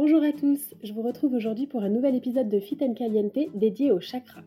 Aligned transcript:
Bonjour 0.00 0.22
à 0.22 0.30
tous, 0.30 0.60
je 0.84 0.92
vous 0.92 1.02
retrouve 1.02 1.34
aujourd'hui 1.34 1.66
pour 1.66 1.82
un 1.82 1.88
nouvel 1.88 2.14
épisode 2.14 2.48
de 2.48 2.60
Fit 2.60 2.78
and 2.82 2.94
Caliente 2.94 3.36
dédié 3.52 3.90
au 3.90 3.98
chakra. 3.98 4.42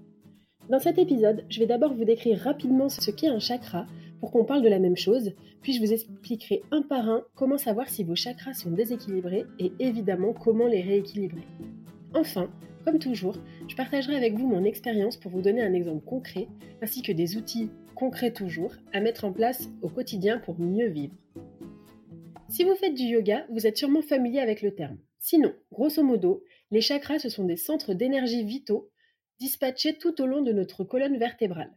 Dans 0.70 0.80
cet 0.80 0.98
épisode, 0.98 1.44
je 1.50 1.60
vais 1.60 1.66
d'abord 1.66 1.94
vous 1.94 2.06
décrire 2.06 2.40
rapidement 2.40 2.88
ce 2.88 3.12
qu'est 3.12 3.28
un 3.28 3.40
chakra 3.40 3.86
pour 4.22 4.32
qu'on 4.32 4.46
parle 4.46 4.62
de 4.62 4.70
la 4.70 4.80
même 4.80 4.96
chose, 4.96 5.34
puis 5.62 5.74
je 5.74 5.82
vous 5.82 5.92
expliquerai 5.92 6.62
un 6.72 6.84
par 6.84 7.10
un 7.10 7.26
comment 7.36 7.58
savoir 7.58 7.90
si 7.90 8.06
vos 8.06 8.16
chakras 8.16 8.54
sont 8.54 8.72
déséquilibrés 8.72 9.44
et 9.60 9.74
évidemment 9.80 10.32
comment 10.32 10.68
les 10.68 10.84
rééquilibrer. 10.84 11.44
Enfin, 12.16 12.50
comme 12.86 13.00
toujours, 13.00 13.36
je 13.68 13.76
partagerai 13.76 14.16
avec 14.16 14.36
vous 14.36 14.48
mon 14.48 14.64
expérience 14.64 15.18
pour 15.18 15.32
vous 15.32 15.42
donner 15.42 15.64
un 15.64 15.74
exemple 15.74 16.06
concret 16.06 16.48
ainsi 16.82 17.02
que 17.02 17.12
des 17.12 17.36
outils 17.36 17.70
concrets 17.94 18.32
toujours 18.32 18.72
à 18.94 19.02
mettre 19.02 19.26
en 19.26 19.34
place 19.34 19.70
au 19.82 19.90
quotidien 19.90 20.38
pour 20.38 20.58
mieux 20.58 20.88
vivre. 20.88 21.14
Si 22.52 22.66
vous 22.66 22.76
faites 22.76 22.96
du 22.96 23.04
yoga, 23.04 23.46
vous 23.50 23.66
êtes 23.66 23.78
sûrement 23.78 24.02
familier 24.02 24.42
avec 24.42 24.62
le 24.62 24.76
terme. 24.76 24.98
Sinon, 25.20 25.56
grosso 25.72 26.04
modo, 26.04 26.44
les 26.70 26.82
chakras, 26.82 27.20
ce 27.20 27.30
sont 27.30 27.46
des 27.46 27.56
centres 27.56 27.94
d'énergie 27.94 28.44
vitaux 28.44 28.92
dispatchés 29.40 29.98
tout 29.98 30.22
au 30.22 30.26
long 30.26 30.42
de 30.42 30.52
notre 30.52 30.84
colonne 30.84 31.18
vertébrale. 31.18 31.72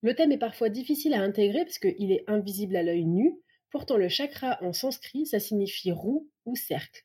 Le 0.00 0.14
thème 0.14 0.32
est 0.32 0.38
parfois 0.38 0.70
difficile 0.70 1.12
à 1.12 1.20
intégrer 1.20 1.66
parce 1.66 1.78
qu'il 1.78 2.12
est 2.12 2.24
invisible 2.28 2.76
à 2.76 2.82
l'œil 2.82 3.04
nu, 3.04 3.34
pourtant 3.70 3.98
le 3.98 4.08
chakra 4.08 4.56
en 4.62 4.72
sanskrit, 4.72 5.26
ça 5.26 5.38
signifie 5.38 5.92
roue 5.92 6.30
ou 6.46 6.56
cercle. 6.56 7.04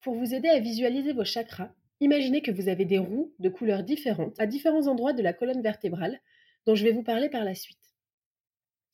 Pour 0.00 0.14
vous 0.14 0.32
aider 0.34 0.48
à 0.48 0.60
visualiser 0.60 1.12
vos 1.12 1.26
chakras, 1.26 1.74
imaginez 2.00 2.40
que 2.40 2.52
vous 2.52 2.70
avez 2.70 2.86
des 2.86 2.98
roues 2.98 3.34
de 3.38 3.50
couleurs 3.50 3.82
différentes 3.82 4.40
à 4.40 4.46
différents 4.46 4.86
endroits 4.86 5.12
de 5.12 5.22
la 5.22 5.34
colonne 5.34 5.60
vertébrale, 5.60 6.18
dont 6.64 6.74
je 6.74 6.84
vais 6.84 6.92
vous 6.92 7.02
parler 7.02 7.28
par 7.28 7.44
la 7.44 7.54
suite. 7.54 7.76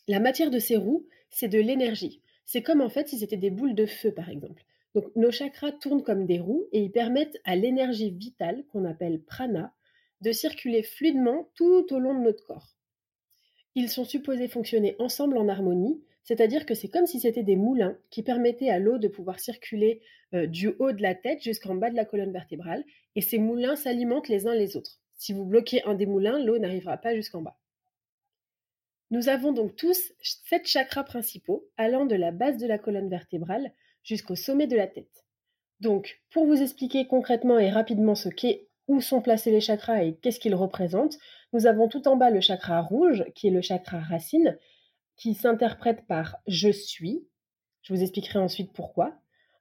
La 0.08 0.18
matière 0.18 0.50
de 0.50 0.58
ces 0.58 0.76
roues, 0.76 1.06
c'est 1.30 1.48
de 1.48 1.60
l'énergie. 1.60 2.22
C'est 2.46 2.62
comme 2.62 2.80
en 2.80 2.88
fait 2.88 3.08
si 3.08 3.18
c'était 3.18 3.36
des 3.36 3.50
boules 3.50 3.74
de 3.74 3.86
feu, 3.86 4.12
par 4.12 4.30
exemple. 4.30 4.64
Donc 4.94 5.14
nos 5.14 5.30
chakras 5.30 5.72
tournent 5.72 6.02
comme 6.02 6.24
des 6.24 6.38
roues 6.38 6.66
et 6.72 6.80
ils 6.80 6.92
permettent 6.92 7.38
à 7.44 7.56
l'énergie 7.56 8.10
vitale, 8.10 8.64
qu'on 8.72 8.86
appelle 8.86 9.20
prana, 9.20 9.74
de 10.22 10.32
circuler 10.32 10.82
fluidement 10.82 11.50
tout 11.54 11.86
au 11.92 11.98
long 11.98 12.14
de 12.18 12.24
notre 12.24 12.44
corps. 12.46 12.76
Ils 13.74 13.90
sont 13.90 14.06
supposés 14.06 14.48
fonctionner 14.48 14.96
ensemble 14.98 15.36
en 15.36 15.48
harmonie, 15.48 16.02
c'est-à-dire 16.22 16.64
que 16.64 16.74
c'est 16.74 16.88
comme 16.88 17.06
si 17.06 17.20
c'était 17.20 17.42
des 17.42 17.56
moulins 17.56 17.98
qui 18.10 18.22
permettaient 18.22 18.70
à 18.70 18.78
l'eau 18.78 18.96
de 18.96 19.08
pouvoir 19.08 19.38
circuler 19.38 20.00
euh, 20.32 20.46
du 20.46 20.68
haut 20.78 20.92
de 20.92 21.02
la 21.02 21.14
tête 21.14 21.42
jusqu'en 21.42 21.74
bas 21.74 21.90
de 21.90 21.96
la 21.96 22.06
colonne 22.06 22.32
vertébrale, 22.32 22.84
et 23.16 23.20
ces 23.20 23.38
moulins 23.38 23.76
s'alimentent 23.76 24.28
les 24.28 24.46
uns 24.46 24.54
les 24.54 24.76
autres. 24.76 25.00
Si 25.18 25.32
vous 25.32 25.44
bloquez 25.44 25.82
un 25.84 25.94
des 25.94 26.06
moulins, 26.06 26.38
l'eau 26.38 26.58
n'arrivera 26.58 26.96
pas 26.96 27.14
jusqu'en 27.14 27.42
bas. 27.42 27.58
Nous 29.10 29.28
avons 29.28 29.52
donc 29.52 29.76
tous 29.76 30.12
sept 30.20 30.66
chakras 30.66 31.04
principaux 31.04 31.68
allant 31.76 32.06
de 32.06 32.16
la 32.16 32.32
base 32.32 32.58
de 32.58 32.66
la 32.66 32.78
colonne 32.78 33.08
vertébrale 33.08 33.72
jusqu'au 34.02 34.34
sommet 34.34 34.66
de 34.66 34.76
la 34.76 34.86
tête. 34.86 35.24
Donc, 35.80 36.22
pour 36.30 36.46
vous 36.46 36.60
expliquer 36.60 37.06
concrètement 37.06 37.58
et 37.58 37.70
rapidement 37.70 38.14
ce 38.14 38.28
qu'est, 38.28 38.68
où 38.88 39.00
sont 39.00 39.20
placés 39.20 39.50
les 39.50 39.60
chakras 39.60 40.02
et 40.02 40.16
qu'est-ce 40.16 40.40
qu'ils 40.40 40.54
représentent, 40.54 41.18
nous 41.52 41.66
avons 41.66 41.88
tout 41.88 42.08
en 42.08 42.16
bas 42.16 42.30
le 42.30 42.40
chakra 42.40 42.80
rouge, 42.80 43.24
qui 43.34 43.48
est 43.48 43.50
le 43.50 43.60
chakra 43.60 44.00
racine, 44.00 44.58
qui 45.16 45.34
s'interprète 45.34 46.06
par 46.06 46.36
je 46.46 46.70
suis. 46.70 47.26
Je 47.82 47.94
vous 47.94 48.02
expliquerai 48.02 48.38
ensuite 48.38 48.72
pourquoi. 48.72 49.14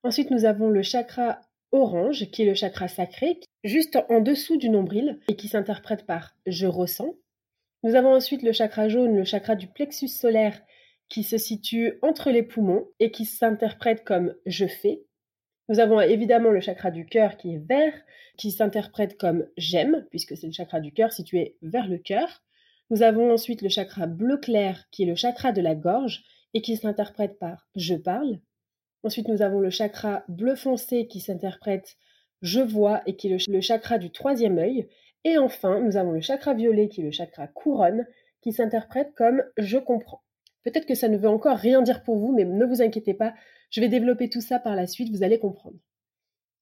Ensuite, 0.04 0.32
nous 0.32 0.46
avons 0.46 0.70
le 0.70 0.84
chakra 0.84 1.42
orange, 1.72 2.30
qui 2.32 2.44
est 2.44 2.46
le 2.46 2.56
chakra 2.56 2.88
sacré, 2.88 3.40
juste 3.64 3.98
en 4.10 4.22
dessous 4.22 4.58
du 4.58 4.70
nombril, 4.70 5.20
et 5.28 5.36
qui 5.36 5.48
s'interprète 5.48 6.06
par 6.06 6.36
je 6.46 6.68
ressens. 6.68 7.16
Nous 7.86 7.94
avons 7.94 8.16
ensuite 8.16 8.42
le 8.42 8.52
chakra 8.52 8.90
jaune, 8.90 9.16
le 9.16 9.26
chakra 9.26 9.56
du 9.56 9.68
plexus 9.68 10.08
solaire, 10.08 10.60
qui 11.08 11.22
se 11.22 11.38
situe 11.38 12.00
entre 12.02 12.32
les 12.32 12.42
poumons 12.42 12.88
et 13.00 13.12
qui 13.12 13.26
s'interprète 13.26 14.04
comme 14.04 14.34
je 14.48 14.66
fais. 14.66 15.04
Nous 15.70 15.80
avons 15.80 16.02
évidemment 16.02 16.50
le 16.50 16.62
chakra 16.62 16.90
du 16.90 17.06
cœur 17.06 17.38
qui 17.38 17.54
est 17.54 17.64
vert, 17.64 17.94
qui 18.40 18.50
s'interprète 18.50 19.20
comme 19.20 19.46
j'aime, 19.56 20.04
puisque 20.10 20.36
c'est 20.36 20.48
le 20.48 20.52
chakra 20.52 20.80
du 20.80 20.94
cœur 20.94 21.14
situé 21.14 21.58
vers 21.62 21.88
le 21.88 22.00
cœur. 22.00 22.42
Nous 22.90 23.04
avons 23.04 23.32
ensuite 23.32 23.62
le 23.62 23.70
chakra 23.70 24.08
bleu 24.08 24.38
clair, 24.38 24.86
qui 24.90 25.04
est 25.04 25.08
le 25.08 25.14
chakra 25.14 25.52
de 25.52 25.62
la 25.62 25.76
gorge 25.76 26.24
et 26.56 26.64
qui 26.64 26.78
s'interprète 26.78 27.38
par 27.38 27.68
je 27.76 27.94
parle. 27.94 28.40
Ensuite, 29.04 29.28
nous 29.28 29.44
avons 29.44 29.60
le 29.60 29.70
chakra 29.70 30.24
bleu 30.28 30.56
foncé 30.56 31.06
qui 31.06 31.20
s'interprète 31.20 31.98
je 32.42 32.60
vois 32.60 33.02
et 33.06 33.16
qui 33.16 33.28
est 33.32 33.48
le 33.48 33.62
chakra 33.62 33.98
du 33.98 34.12
troisième 34.12 34.58
œil. 34.58 34.88
Et 35.26 35.38
enfin, 35.38 35.82
nous 35.82 35.98
avons 35.98 36.12
le 36.12 36.22
chakra 36.22 36.54
violet 36.54 36.88
qui 36.88 37.02
est 37.02 37.04
le 37.04 37.12
chakra 37.12 37.48
couronne 37.48 38.08
qui 38.42 38.54
s'interprète 38.54 39.14
comme 39.16 39.44
je 39.58 39.78
comprends. 39.78 40.22
Peut-être 40.64 40.86
que 40.86 40.96
ça 40.96 41.10
ne 41.10 41.18
veut 41.18 41.28
encore 41.28 41.58
rien 41.58 41.82
dire 41.82 42.04
pour 42.04 42.18
vous, 42.18 42.32
mais 42.32 42.46
ne 42.46 42.66
vous 42.66 42.82
inquiétez 42.82 43.16
pas, 43.16 43.34
je 43.72 43.82
vais 43.82 43.90
développer 43.90 44.30
tout 44.30 44.40
ça 44.40 44.60
par 44.60 44.76
la 44.76 44.86
suite, 44.86 45.10
vous 45.10 45.24
allez 45.24 45.40
comprendre. 45.40 45.78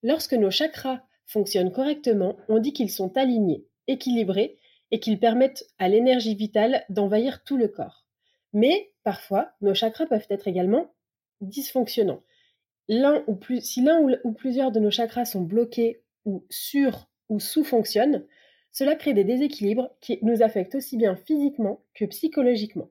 Lorsque 0.02 0.34
nos 0.34 0.50
chakras 0.50 1.04
fonctionnent 1.26 1.72
correctement, 1.72 2.38
on 2.48 2.60
dit 2.60 2.74
qu'ils 2.74 2.90
sont 2.90 3.16
alignés, 3.18 3.66
équilibrés 3.88 4.58
et 4.92 5.00
qu'ils 5.00 5.20
permettent 5.20 5.66
à 5.78 5.90
l'énergie 5.90 6.36
vitale 6.36 6.86
d'envahir 6.90 7.44
tout 7.44 7.58
le 7.58 7.68
corps. 7.68 8.06
Mais 8.54 8.94
parfois, 9.04 9.52
nos 9.60 9.74
chakras 9.74 10.06
peuvent 10.06 10.28
être 10.30 10.48
également 10.48 10.94
dysfonctionnants. 11.42 12.24
Si 12.88 12.96
l'un 12.98 13.24
ou 14.24 14.32
plusieurs 14.34 14.72
de 14.72 14.80
nos 14.80 14.92
chakras 14.92 15.26
sont 15.26 15.42
bloqués 15.42 16.04
ou 16.24 16.46
sur 16.50 17.10
ou 17.30 17.40
sous-fonctionnent, 17.40 18.26
cela 18.74 18.96
crée 18.96 19.14
des 19.14 19.24
déséquilibres 19.24 19.92
qui 20.02 20.18
nous 20.24 20.42
affectent 20.42 20.76
aussi 20.76 20.98
bien 20.98 21.16
physiquement 21.16 21.80
que 21.94 22.06
psychologiquement. 22.06 22.90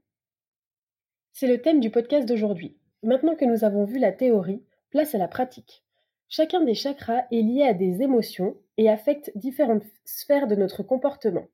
C'est 1.33 1.49
le 1.49 1.61
thème 1.61 1.81
du 1.81 1.91
podcast 1.91 2.27
d'aujourd'hui. 2.27 2.77
Maintenant 3.03 3.35
que 3.35 3.45
nous 3.45 3.65
avons 3.65 3.85
vu 3.85 3.99
la 3.99 4.13
théorie, 4.13 4.63
place 4.91 5.17
à 5.17 5.19
la 5.19 5.27
pratique. 5.27 5.83
Chacun 6.29 6.63
des 6.63 6.75
chakras 6.75 7.25
est 7.33 7.43
lié 7.43 7.65
à 7.65 7.75
des 7.75 8.01
émotions 8.01 8.57
et 8.77 8.89
affecte 8.89 9.33
différentes 9.35 9.83
sphères 10.05 10.47
de 10.47 10.55
notre 10.55 10.85
comportement. 10.85 11.49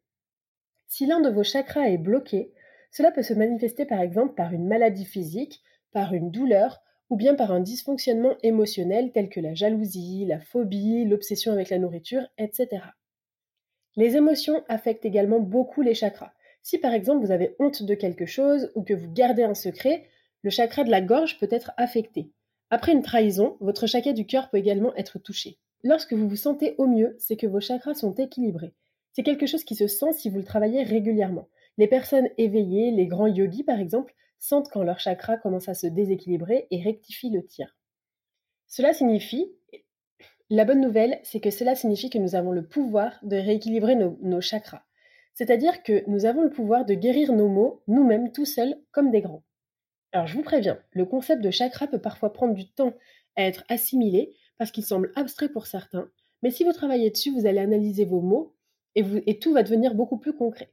Si 0.89 1.07
l'un 1.07 1.21
de 1.21 1.31
vos 1.31 1.43
chakras 1.43 1.89
est 1.89 1.99
bloqué, 1.99 2.53
cela 2.91 3.11
peut 3.11 3.23
se 3.23 3.35
manifester 3.35 3.87
par 3.87 4.01
exemple 4.01 4.35
par 4.35 4.53
une 4.53 4.69
maladie 4.69 5.07
physique, 5.07 5.63
par 5.91 6.13
une 6.13 6.31
douleur 6.31 6.83
ou 7.09 7.17
bien 7.17 7.35
par 7.35 7.51
un 7.51 7.61
dysfonctionnement 7.61 8.37
émotionnel 8.43 9.11
tel 9.13 9.31
que 9.31 9.41
la 9.41 9.55
jalousie, 9.55 10.27
la 10.27 10.39
phobie, 10.39 11.07
l'obsession 11.07 11.53
avec 11.53 11.71
la 11.71 11.79
nourriture, 11.79 12.29
etc. 12.37 12.83
Les 13.97 14.17
émotions 14.17 14.63
affectent 14.69 15.05
également 15.05 15.41
beaucoup 15.41 15.83
les 15.83 15.95
chakras. 15.95 16.33
Si 16.63 16.79
par 16.79 16.93
exemple 16.93 17.25
vous 17.25 17.33
avez 17.33 17.57
honte 17.59 17.83
de 17.83 17.95
quelque 17.95 18.27
chose 18.27 18.71
ou 18.75 18.83
que 18.83 18.95
vous 18.95 19.11
gardez 19.11 19.43
un 19.43 19.55
secret, 19.55 20.07
le 20.43 20.51
chakra 20.51 20.85
de 20.85 20.91
la 20.91 21.01
gorge 21.01 21.39
peut 21.39 21.49
être 21.51 21.73
affecté. 21.77 22.31
Après 22.71 22.93
une 22.93 23.03
trahison, 23.03 23.57
votre 23.61 23.87
chakra 23.87 24.13
du 24.13 24.27
cœur 24.27 24.51
peut 24.51 24.59
également 24.59 24.95
être 24.97 25.19
touché. 25.19 25.59
Lorsque 25.83 26.13
vous 26.13 26.29
vous 26.29 26.37
sentez 26.37 26.75
au 26.79 26.87
mieux, 26.87 27.17
c'est 27.19 27.37
que 27.37 27.47
vos 27.47 27.61
chakras 27.61 27.95
sont 27.95 28.15
équilibrés. 28.15 28.75
C'est 29.13 29.23
quelque 29.23 29.47
chose 29.47 29.65
qui 29.65 29.75
se 29.75 29.87
sent 29.87 30.13
si 30.13 30.29
vous 30.29 30.39
le 30.39 30.45
travaillez 30.45 30.83
régulièrement. 30.83 31.49
Les 31.77 31.87
personnes 31.87 32.29
éveillées, 32.37 32.91
les 32.91 33.07
grands 33.07 33.27
yogis 33.27 33.65
par 33.65 33.81
exemple, 33.81 34.15
sentent 34.39 34.69
quand 34.71 34.83
leur 34.83 35.01
chakra 35.01 35.37
commence 35.37 35.69
à 35.69 35.75
se 35.75 35.87
déséquilibrer 35.87 36.67
et 36.71 36.83
rectifient 36.83 37.31
le 37.31 37.45
tir. 37.45 37.77
Cela 38.67 38.93
signifie, 38.93 39.51
la 40.51 40.65
bonne 40.65 40.81
nouvelle, 40.81 41.21
c'est 41.25 41.41
que 41.41 41.51
cela 41.51 41.75
signifie 41.75 42.11
que 42.11 42.19
nous 42.19 42.35
avons 42.35 42.53
le 42.53 42.67
pouvoir 42.67 43.19
de 43.23 43.37
rééquilibrer 43.37 43.95
nos, 43.97 44.41
chakras. 44.41 44.83
C'est-à-dire 45.35 45.83
que 45.83 46.03
nous 46.09 46.25
avons 46.25 46.43
le 46.43 46.51
pouvoir 46.51 46.85
de 46.85 46.95
guérir 46.95 47.33
nos 47.33 47.49
maux 47.49 47.83
nous-mêmes 47.87 48.33
tout 48.33 48.47
seuls 48.47 48.77
comme 48.91 49.11
des 49.11 49.21
grands. 49.21 49.45
Alors 50.13 50.27
je 50.27 50.35
vous 50.35 50.43
préviens, 50.43 50.81
le 50.93 51.05
concept 51.05 51.43
de 51.43 51.51
chakra 51.51 51.87
peut 51.87 52.01
parfois 52.01 52.33
prendre 52.33 52.55
du 52.55 52.71
temps 52.71 52.95
à 53.37 53.45
être 53.45 53.65
assimilé 53.69 54.35
parce 54.57 54.71
qu'il 54.71 54.85
semble 54.85 55.13
abstrait 55.17 55.51
pour 55.51 55.67
certains, 55.67 56.11
mais 56.43 56.51
si 56.51 56.65
vous 56.65 56.73
travaillez 56.73 57.11
dessus, 57.11 57.31
vous 57.31 57.47
allez 57.47 57.61
analyser 57.61 58.05
vos 58.05 58.21
mots 58.21 58.55
et, 58.95 59.05
et 59.27 59.39
tout 59.39 59.53
va 59.53 59.63
devenir 59.63 59.95
beaucoup 59.95 60.19
plus 60.19 60.33
concret. 60.33 60.73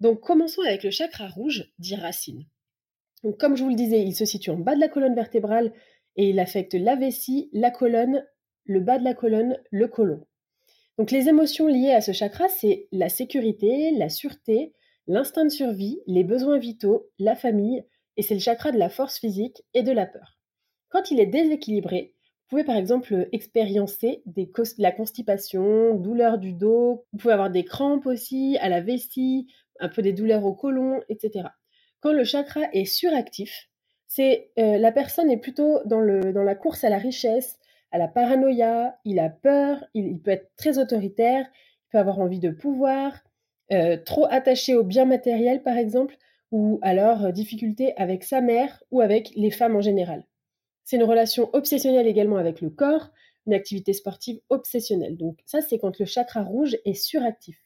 Donc 0.00 0.20
commençons 0.20 0.62
avec 0.62 0.82
le 0.82 0.90
chakra 0.90 1.28
rouge, 1.28 1.72
dit 1.78 1.94
racine. 1.94 2.46
Donc, 3.22 3.38
comme 3.38 3.56
je 3.56 3.62
vous 3.62 3.70
le 3.70 3.76
disais, 3.76 4.02
il 4.02 4.14
se 4.14 4.24
situe 4.24 4.50
en 4.50 4.56
bas 4.56 4.74
de 4.74 4.80
la 4.80 4.88
colonne 4.88 5.14
vertébrale 5.14 5.72
et 6.16 6.30
il 6.30 6.40
affecte 6.40 6.74
la 6.74 6.96
vessie, 6.96 7.50
la 7.52 7.70
colonne, 7.70 8.24
le 8.64 8.80
bas 8.80 8.98
de 8.98 9.04
la 9.04 9.14
colonne, 9.14 9.58
le 9.70 9.88
côlon. 9.88 10.26
Donc 10.98 11.10
les 11.10 11.28
émotions 11.28 11.66
liées 11.66 11.92
à 11.92 12.00
ce 12.00 12.12
chakra, 12.12 12.48
c'est 12.48 12.88
la 12.92 13.08
sécurité, 13.08 13.90
la 13.92 14.08
sûreté, 14.08 14.74
l'instinct 15.06 15.44
de 15.44 15.50
survie, 15.50 16.00
les 16.06 16.24
besoins 16.24 16.58
vitaux, 16.58 17.10
la 17.18 17.34
famille, 17.34 17.84
et 18.16 18.22
c'est 18.22 18.34
le 18.34 18.40
chakra 18.40 18.72
de 18.72 18.78
la 18.78 18.90
force 18.90 19.18
physique 19.18 19.62
et 19.74 19.82
de 19.82 19.92
la 19.92 20.06
peur. 20.06 20.38
Quand 20.90 21.10
il 21.10 21.20
est 21.20 21.26
déséquilibré, 21.26 22.14
vous 22.50 22.56
pouvez 22.56 22.64
par 22.64 22.76
exemple 22.76 23.28
expériencer 23.30 24.22
des 24.26 24.50
la 24.78 24.90
constipation, 24.90 25.94
douleurs 25.94 26.38
du 26.38 26.52
dos, 26.52 27.06
vous 27.12 27.18
pouvez 27.18 27.32
avoir 27.32 27.50
des 27.50 27.64
crampes 27.64 28.06
aussi 28.06 28.58
à 28.60 28.68
la 28.68 28.80
vessie, 28.80 29.46
un 29.78 29.88
peu 29.88 30.02
des 30.02 30.12
douleurs 30.12 30.44
au 30.44 30.52
côlon, 30.52 31.00
etc. 31.08 31.48
Quand 32.00 32.12
le 32.12 32.24
chakra 32.24 32.62
est 32.72 32.86
suractif, 32.86 33.68
c'est 34.08 34.50
euh, 34.58 34.78
la 34.78 34.90
personne 34.90 35.30
est 35.30 35.36
plutôt 35.36 35.78
dans 35.84 36.00
la 36.00 36.54
course 36.56 36.82
à 36.82 36.88
la 36.88 36.98
richesse, 36.98 37.59
à 37.92 37.98
la 37.98 38.08
paranoïa, 38.08 38.98
il 39.04 39.18
a 39.18 39.28
peur, 39.28 39.84
il, 39.94 40.18
peut 40.20 40.30
être 40.30 40.50
très 40.56 40.78
autoritaire, 40.78 41.46
il 41.46 41.90
peut 41.92 41.98
avoir 41.98 42.20
envie 42.20 42.38
de 42.38 42.50
pouvoir, 42.50 43.12
euh, 43.72 43.96
trop 43.96 44.26
attaché 44.30 44.74
au 44.74 44.84
bien 44.84 45.04
matériel 45.04 45.62
par 45.62 45.76
exemple, 45.76 46.16
ou 46.52 46.78
alors 46.82 47.26
euh, 47.26 47.32
difficulté 47.32 47.94
avec 47.96 48.24
sa 48.24 48.40
mère 48.40 48.82
ou 48.90 49.00
avec 49.00 49.30
les 49.36 49.50
femmes 49.50 49.76
en 49.76 49.80
général. 49.80 50.24
C'est 50.84 50.96
une 50.96 51.04
relation 51.04 51.50
obsessionnelle 51.52 52.06
également 52.06 52.36
avec 52.36 52.60
le 52.60 52.70
corps, 52.70 53.10
une 53.46 53.54
activité 53.54 53.92
sportive 53.92 54.40
obsessionnelle. 54.48 55.16
Donc 55.16 55.38
ça, 55.46 55.60
c'est 55.60 55.78
quand 55.78 55.98
le 55.98 56.04
chakra 56.04 56.42
rouge 56.42 56.76
est 56.84 56.94
suractif. 56.94 57.58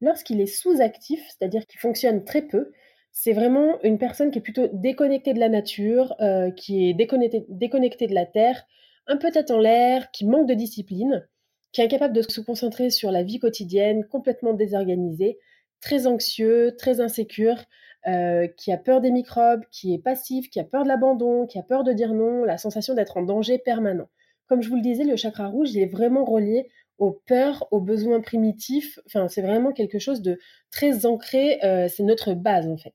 Lorsqu'il 0.00 0.40
est 0.40 0.46
sous-actif, 0.46 1.20
c'est-à-dire 1.28 1.66
qu'il 1.66 1.80
fonctionne 1.80 2.24
très 2.24 2.42
peu, 2.42 2.72
c'est 3.10 3.32
vraiment 3.32 3.82
une 3.82 3.98
personne 3.98 4.30
qui 4.30 4.38
est 4.38 4.42
plutôt 4.42 4.68
déconnectée 4.72 5.34
de 5.34 5.40
la 5.40 5.48
nature, 5.48 6.14
euh, 6.20 6.50
qui 6.50 6.88
est 6.88 6.94
déconnectée, 6.94 8.06
de 8.06 8.14
la 8.14 8.26
terre, 8.26 8.64
un 9.08 9.16
peu 9.16 9.30
tête 9.30 9.50
en 9.50 9.58
l'air, 9.58 10.10
qui 10.12 10.26
manque 10.26 10.48
de 10.48 10.54
discipline, 10.54 11.26
qui 11.72 11.80
est 11.80 11.84
incapable 11.84 12.14
de 12.14 12.22
se 12.22 12.40
concentrer 12.40 12.90
sur 12.90 13.10
la 13.10 13.22
vie 13.22 13.38
quotidienne, 13.38 14.04
complètement 14.04 14.54
désorganisée, 14.54 15.38
très 15.80 16.06
anxieux, 16.06 16.76
très 16.78 17.00
insécure, 17.00 17.64
euh, 18.06 18.46
qui 18.46 18.72
a 18.72 18.76
peur 18.76 19.00
des 19.00 19.10
microbes, 19.10 19.64
qui 19.70 19.94
est 19.94 19.98
passif, 19.98 20.50
qui 20.50 20.60
a 20.60 20.64
peur 20.64 20.84
de 20.84 20.88
l'abandon, 20.88 21.46
qui 21.46 21.58
a 21.58 21.62
peur 21.62 21.84
de 21.84 21.92
dire 21.92 22.14
non, 22.14 22.44
la 22.44 22.58
sensation 22.58 22.94
d'être 22.94 23.16
en 23.16 23.22
danger 23.22 23.58
permanent. 23.58 24.08
Comme 24.46 24.62
je 24.62 24.68
vous 24.68 24.76
le 24.76 24.82
disais, 24.82 25.04
le 25.04 25.16
chakra 25.16 25.48
rouge 25.48 25.72
il 25.74 25.82
est 25.82 25.86
vraiment 25.86 26.24
relié 26.24 26.68
aux 26.98 27.12
peurs, 27.26 27.66
aux 27.70 27.80
besoins 27.80 28.20
primitifs. 28.20 28.98
Enfin, 29.06 29.28
c'est 29.28 29.42
vraiment 29.42 29.72
quelque 29.72 29.98
chose 29.98 30.22
de 30.22 30.38
très 30.70 31.06
ancré. 31.06 31.62
Euh, 31.64 31.88
c'est 31.88 32.02
notre 32.02 32.34
base 32.34 32.68
en 32.68 32.76
fait. 32.76 32.94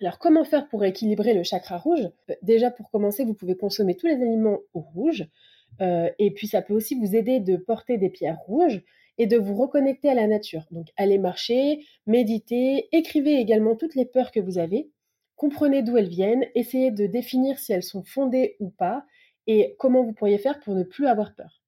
Alors, 0.00 0.18
comment 0.18 0.44
faire 0.44 0.68
pour 0.68 0.84
équilibrer 0.84 1.32
le 1.32 1.42
chakra 1.42 1.78
rouge? 1.78 2.08
Euh, 2.30 2.34
Déjà, 2.42 2.70
pour 2.70 2.90
commencer, 2.90 3.24
vous 3.24 3.34
pouvez 3.34 3.56
consommer 3.56 3.96
tous 3.96 4.06
les 4.06 4.14
aliments 4.14 4.60
rouges. 4.74 5.26
Euh, 5.80 6.10
et 6.18 6.30
puis, 6.32 6.46
ça 6.46 6.62
peut 6.62 6.74
aussi 6.74 6.94
vous 6.94 7.16
aider 7.16 7.40
de 7.40 7.56
porter 7.56 7.98
des 7.98 8.10
pierres 8.10 8.40
rouges 8.40 8.82
et 9.18 9.26
de 9.26 9.38
vous 9.38 9.54
reconnecter 9.54 10.10
à 10.10 10.14
la 10.14 10.26
nature. 10.26 10.64
Donc, 10.70 10.88
allez 10.96 11.18
marcher, 11.18 11.84
méditer, 12.06 12.88
écrivez 12.92 13.36
également 13.36 13.76
toutes 13.76 13.94
les 13.94 14.04
peurs 14.04 14.30
que 14.30 14.40
vous 14.40 14.58
avez. 14.58 14.90
Comprenez 15.36 15.82
d'où 15.82 15.96
elles 15.96 16.08
viennent, 16.08 16.46
essayez 16.54 16.90
de 16.90 17.06
définir 17.06 17.58
si 17.58 17.72
elles 17.72 17.82
sont 17.82 18.04
fondées 18.04 18.56
ou 18.60 18.70
pas 18.70 19.04
et 19.46 19.76
comment 19.78 20.02
vous 20.02 20.12
pourriez 20.12 20.38
faire 20.38 20.60
pour 20.60 20.74
ne 20.74 20.82
plus 20.82 21.06
avoir 21.06 21.34
peur. 21.34 21.62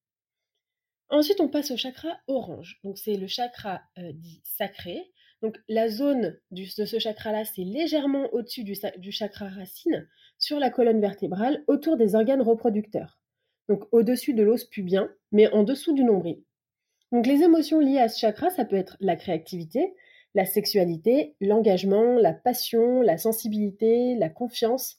Ensuite, 1.10 1.40
on 1.40 1.48
passe 1.48 1.70
au 1.70 1.76
chakra 1.76 2.18
orange. 2.26 2.80
Donc, 2.84 2.98
c'est 2.98 3.16
le 3.16 3.26
chakra 3.26 3.80
euh, 3.98 4.12
dit 4.12 4.42
sacré. 4.44 5.10
Donc, 5.42 5.56
la 5.68 5.88
zone 5.88 6.36
de 6.50 6.64
ce 6.64 6.98
chakra-là, 6.98 7.44
c'est 7.44 7.62
légèrement 7.62 8.26
au-dessus 8.32 8.64
du, 8.64 9.12
chakra 9.12 9.48
racine, 9.48 10.08
sur 10.38 10.58
la 10.58 10.70
colonne 10.70 11.00
vertébrale, 11.00 11.62
autour 11.68 11.96
des 11.96 12.14
organes 12.14 12.42
reproducteurs. 12.42 13.18
Donc, 13.68 13.84
au-dessus 13.92 14.34
de 14.34 14.42
l'os 14.42 14.64
pubien, 14.64 15.10
mais 15.30 15.48
en 15.52 15.62
dessous 15.62 15.94
du 15.94 16.02
nombril. 16.02 16.42
Donc, 17.12 17.26
les 17.26 17.42
émotions 17.42 17.78
liées 17.78 18.00
à 18.00 18.08
ce 18.08 18.18
chakra, 18.18 18.50
ça 18.50 18.64
peut 18.64 18.76
être 18.76 18.96
la 19.00 19.14
créativité, 19.14 19.94
la 20.34 20.44
sexualité, 20.44 21.36
l'engagement, 21.40 22.14
la 22.14 22.32
passion, 22.32 23.00
la 23.00 23.16
sensibilité, 23.16 24.16
la 24.16 24.28
confiance, 24.28 24.96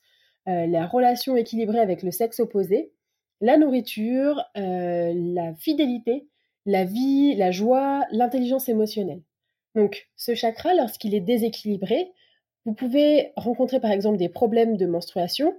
euh, 0.47 0.65
la 0.67 0.87
relation 0.87 1.35
équilibrée 1.35 1.79
avec 1.79 2.01
le 2.01 2.11
sexe 2.11 2.39
opposé, 2.39 2.93
la 3.41 3.57
nourriture, 3.57 4.43
euh, 4.57 5.13
la 5.15 5.53
fidélité, 5.55 6.27
la 6.65 6.85
vie, 6.85 7.35
la 7.35 7.51
joie, 7.51 8.05
l'intelligence 8.11 8.69
émotionnelle. 8.69 9.21
Donc 9.79 10.09
ce 10.17 10.35
chakra, 10.35 10.73
lorsqu'il 10.73 11.15
est 11.15 11.21
déséquilibré, 11.21 12.11
vous 12.65 12.73
pouvez 12.73 13.31
rencontrer 13.37 13.79
par 13.79 13.91
exemple 13.91 14.17
des 14.17 14.27
problèmes 14.27 14.75
de 14.75 14.85
menstruation 14.85 15.55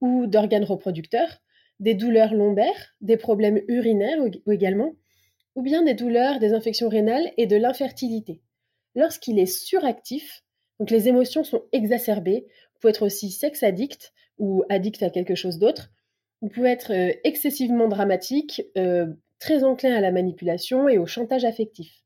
ou 0.00 0.26
d'organes 0.26 0.64
reproducteurs, 0.64 1.38
des 1.78 1.94
douleurs 1.94 2.34
lombaires, 2.34 2.96
des 3.00 3.16
problèmes 3.16 3.60
urinaires 3.68 4.18
également, 4.50 4.96
ou 5.54 5.62
bien 5.62 5.84
des 5.84 5.94
douleurs, 5.94 6.40
des 6.40 6.52
infections 6.52 6.88
rénales 6.88 7.30
et 7.36 7.46
de 7.46 7.54
l'infertilité. 7.54 8.40
Lorsqu'il 8.96 9.38
est 9.38 9.46
suractif, 9.46 10.42
donc 10.80 10.90
les 10.90 11.06
émotions 11.06 11.44
sont 11.44 11.62
exacerbées, 11.70 12.48
vous 12.74 12.80
pouvez 12.80 12.90
être 12.90 13.06
aussi 13.06 13.30
sexe 13.30 13.62
addict 13.62 14.12
ou 14.38 14.64
addict 14.68 15.00
à 15.04 15.10
quelque 15.10 15.36
chose 15.36 15.60
d'autre, 15.60 15.92
vous 16.42 16.48
pouvez 16.48 16.70
être 16.70 16.92
euh, 16.92 17.12
excessivement 17.22 17.86
dramatique, 17.86 18.62
euh, 18.76 19.06
très 19.38 19.62
enclin 19.62 19.94
à 19.94 20.00
la 20.00 20.10
manipulation 20.10 20.88
et 20.88 20.98
au 20.98 21.06
chantage 21.06 21.44
affectif. 21.44 21.99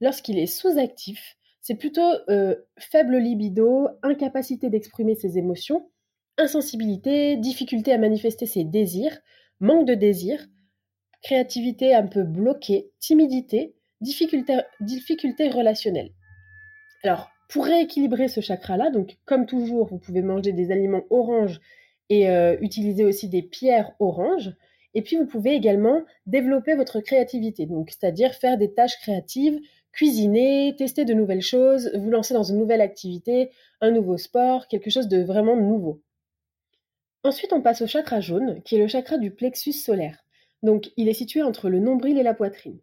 Lorsqu'il 0.00 0.38
est 0.38 0.46
sous-actif, 0.46 1.36
c'est 1.60 1.74
plutôt 1.74 2.10
euh, 2.28 2.56
faible 2.78 3.18
libido, 3.18 3.88
incapacité 4.02 4.70
d'exprimer 4.70 5.14
ses 5.14 5.36
émotions, 5.36 5.90
insensibilité, 6.38 7.36
difficulté 7.36 7.92
à 7.92 7.98
manifester 7.98 8.46
ses 8.46 8.64
désirs, 8.64 9.18
manque 9.60 9.86
de 9.86 9.94
désir, 9.94 10.46
créativité 11.22 11.94
un 11.94 12.06
peu 12.06 12.22
bloquée, 12.22 12.90
timidité, 12.98 13.74
difficulté, 14.00 15.48
relationnelle. 15.50 16.12
Alors, 17.02 17.30
pour 17.48 17.66
rééquilibrer 17.66 18.28
ce 18.28 18.40
chakra-là, 18.40 18.90
donc 18.90 19.18
comme 19.26 19.44
toujours, 19.44 19.86
vous 19.86 19.98
pouvez 19.98 20.22
manger 20.22 20.52
des 20.52 20.72
aliments 20.72 21.04
oranges 21.10 21.60
et 22.08 22.30
euh, 22.30 22.56
utiliser 22.60 23.04
aussi 23.04 23.28
des 23.28 23.42
pierres 23.42 23.92
oranges. 23.98 24.54
Et 24.94 25.02
puis, 25.02 25.16
vous 25.16 25.26
pouvez 25.26 25.54
également 25.54 26.02
développer 26.26 26.74
votre 26.74 27.00
créativité, 27.00 27.66
donc 27.66 27.90
c'est-à-dire 27.90 28.34
faire 28.34 28.56
des 28.56 28.72
tâches 28.72 28.98
créatives, 29.00 29.60
cuisiner, 29.92 30.74
tester 30.76 31.04
de 31.04 31.14
nouvelles 31.14 31.42
choses, 31.42 31.90
vous 31.94 32.10
lancer 32.10 32.34
dans 32.34 32.42
une 32.42 32.58
nouvelle 32.58 32.80
activité, 32.80 33.50
un 33.80 33.90
nouveau 33.90 34.16
sport, 34.16 34.68
quelque 34.68 34.90
chose 34.90 35.08
de 35.08 35.22
vraiment 35.22 35.56
nouveau. 35.56 36.02
Ensuite, 37.22 37.52
on 37.52 37.60
passe 37.60 37.82
au 37.82 37.86
chakra 37.86 38.20
jaune, 38.20 38.62
qui 38.62 38.76
est 38.76 38.78
le 38.78 38.88
chakra 38.88 39.18
du 39.18 39.30
plexus 39.30 39.72
solaire. 39.72 40.24
Donc, 40.62 40.90
il 40.96 41.08
est 41.08 41.14
situé 41.14 41.42
entre 41.42 41.68
le 41.68 41.80
nombril 41.80 42.18
et 42.18 42.22
la 42.22 42.34
poitrine. 42.34 42.78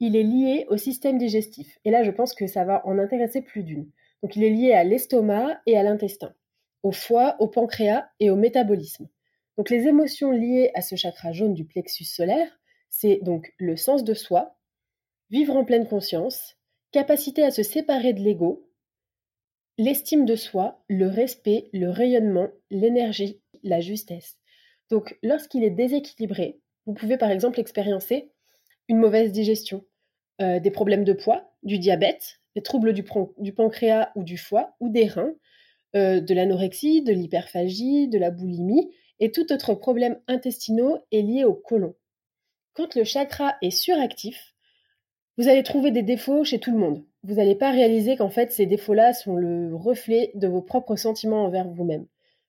Il 0.00 0.16
est 0.16 0.22
lié 0.22 0.66
au 0.68 0.76
système 0.76 1.18
digestif. 1.18 1.78
Et 1.84 1.90
là, 1.90 2.02
je 2.02 2.10
pense 2.10 2.34
que 2.34 2.46
ça 2.46 2.64
va 2.64 2.86
en 2.86 2.98
intéresser 2.98 3.40
plus 3.40 3.62
d'une. 3.62 3.88
Donc, 4.22 4.36
il 4.36 4.44
est 4.44 4.50
lié 4.50 4.72
à 4.72 4.84
l'estomac 4.84 5.60
et 5.66 5.76
à 5.76 5.82
l'intestin 5.82 6.34
au 6.82 6.92
foie, 6.92 7.36
au 7.40 7.48
pancréas 7.48 8.08
et 8.20 8.30
au 8.30 8.36
métabolisme. 8.36 9.08
Donc 9.56 9.70
les 9.70 9.86
émotions 9.86 10.30
liées 10.30 10.70
à 10.74 10.82
ce 10.82 10.96
chakra 10.96 11.32
jaune 11.32 11.54
du 11.54 11.64
plexus 11.64 12.04
solaire, 12.04 12.48
c'est 12.88 13.18
donc 13.22 13.52
le 13.58 13.76
sens 13.76 14.04
de 14.04 14.14
soi, 14.14 14.56
vivre 15.30 15.56
en 15.56 15.64
pleine 15.64 15.86
conscience, 15.86 16.56
capacité 16.92 17.42
à 17.42 17.50
se 17.50 17.62
séparer 17.62 18.12
de 18.12 18.20
l'ego, 18.20 18.68
l'estime 19.76 20.24
de 20.24 20.36
soi, 20.36 20.82
le 20.88 21.06
respect, 21.06 21.68
le 21.72 21.90
rayonnement, 21.90 22.48
l'énergie, 22.70 23.40
la 23.62 23.80
justesse. 23.80 24.36
Donc 24.90 25.18
lorsqu'il 25.22 25.64
est 25.64 25.70
déséquilibré, 25.70 26.60
vous 26.86 26.94
pouvez 26.94 27.18
par 27.18 27.30
exemple 27.30 27.60
expériencer 27.60 28.32
une 28.88 28.98
mauvaise 28.98 29.32
digestion, 29.32 29.84
euh, 30.40 30.60
des 30.60 30.70
problèmes 30.70 31.04
de 31.04 31.12
poids, 31.12 31.52
du 31.62 31.78
diabète, 31.78 32.40
des 32.56 32.62
troubles 32.62 32.92
du 32.92 33.52
pancréas 33.52 34.10
ou 34.14 34.24
du 34.24 34.38
foie 34.38 34.74
ou 34.80 34.88
des 34.88 35.06
reins, 35.06 35.34
euh, 35.94 36.20
de 36.20 36.34
l'anorexie, 36.34 37.02
de 37.02 37.12
l'hyperphagie, 37.12 38.08
de 38.08 38.18
la 38.18 38.30
boulimie 38.30 38.90
et 39.20 39.30
tout 39.30 39.52
autre 39.52 39.74
problème 39.74 40.20
intestinaux 40.26 40.98
est 41.12 41.22
lié 41.22 41.44
au 41.44 41.54
côlon. 41.54 41.94
Quand 42.74 42.94
le 42.94 43.04
chakra 43.04 43.56
est 43.62 43.70
suractif, 43.70 44.54
vous 45.38 45.48
allez 45.48 45.62
trouver 45.62 45.92
des 45.92 46.02
défauts 46.02 46.42
chez 46.42 46.58
tout 46.58 46.72
le 46.72 46.78
monde. 46.78 47.04
Vous 47.22 47.36
n'allez 47.36 47.54
pas 47.54 47.70
réaliser 47.70 48.16
qu'en 48.16 48.28
fait 48.28 48.50
ces 48.50 48.66
défauts-là 48.66 49.12
sont 49.12 49.36
le 49.36 49.74
reflet 49.74 50.32
de 50.34 50.48
vos 50.48 50.62
propres 50.62 50.96
sentiments 50.96 51.44
envers 51.44 51.68
vous-même. 51.68 52.06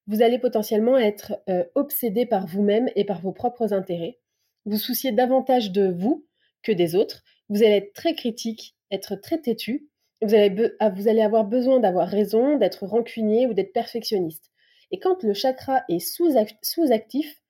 Vous 0.07 0.23
allez 0.23 0.39
potentiellement 0.39 0.97
être 0.97 1.39
euh, 1.49 1.63
obsédé 1.75 2.25
par 2.25 2.47
vous-même 2.47 2.89
et 2.95 3.05
par 3.05 3.21
vos 3.21 3.31
propres 3.31 3.73
intérêts. 3.73 4.17
Vous 4.65 4.77
souciez 4.77 5.11
davantage 5.11 5.71
de 5.71 5.87
vous 5.87 6.25
que 6.63 6.71
des 6.71 6.95
autres. 6.95 7.23
Vous 7.49 7.61
allez 7.61 7.75
être 7.75 7.93
très 7.93 8.15
critique, 8.15 8.75
être 8.89 9.15
très 9.15 9.37
têtu. 9.37 9.87
Vous 10.23 10.33
allez, 10.33 10.71
ah, 10.79 10.89
vous 10.89 11.07
allez 11.07 11.21
avoir 11.21 11.45
besoin 11.45 11.79
d'avoir 11.79 12.07
raison, 12.07 12.57
d'être 12.57 12.87
rancunier 12.87 13.45
ou 13.45 13.53
d'être 13.53 13.71
perfectionniste. 13.71 14.49
Et 14.89 14.99
quand 14.99 15.21
le 15.21 15.35
chakra 15.35 15.83
est 15.89 15.99
sous-actif, 15.99 17.41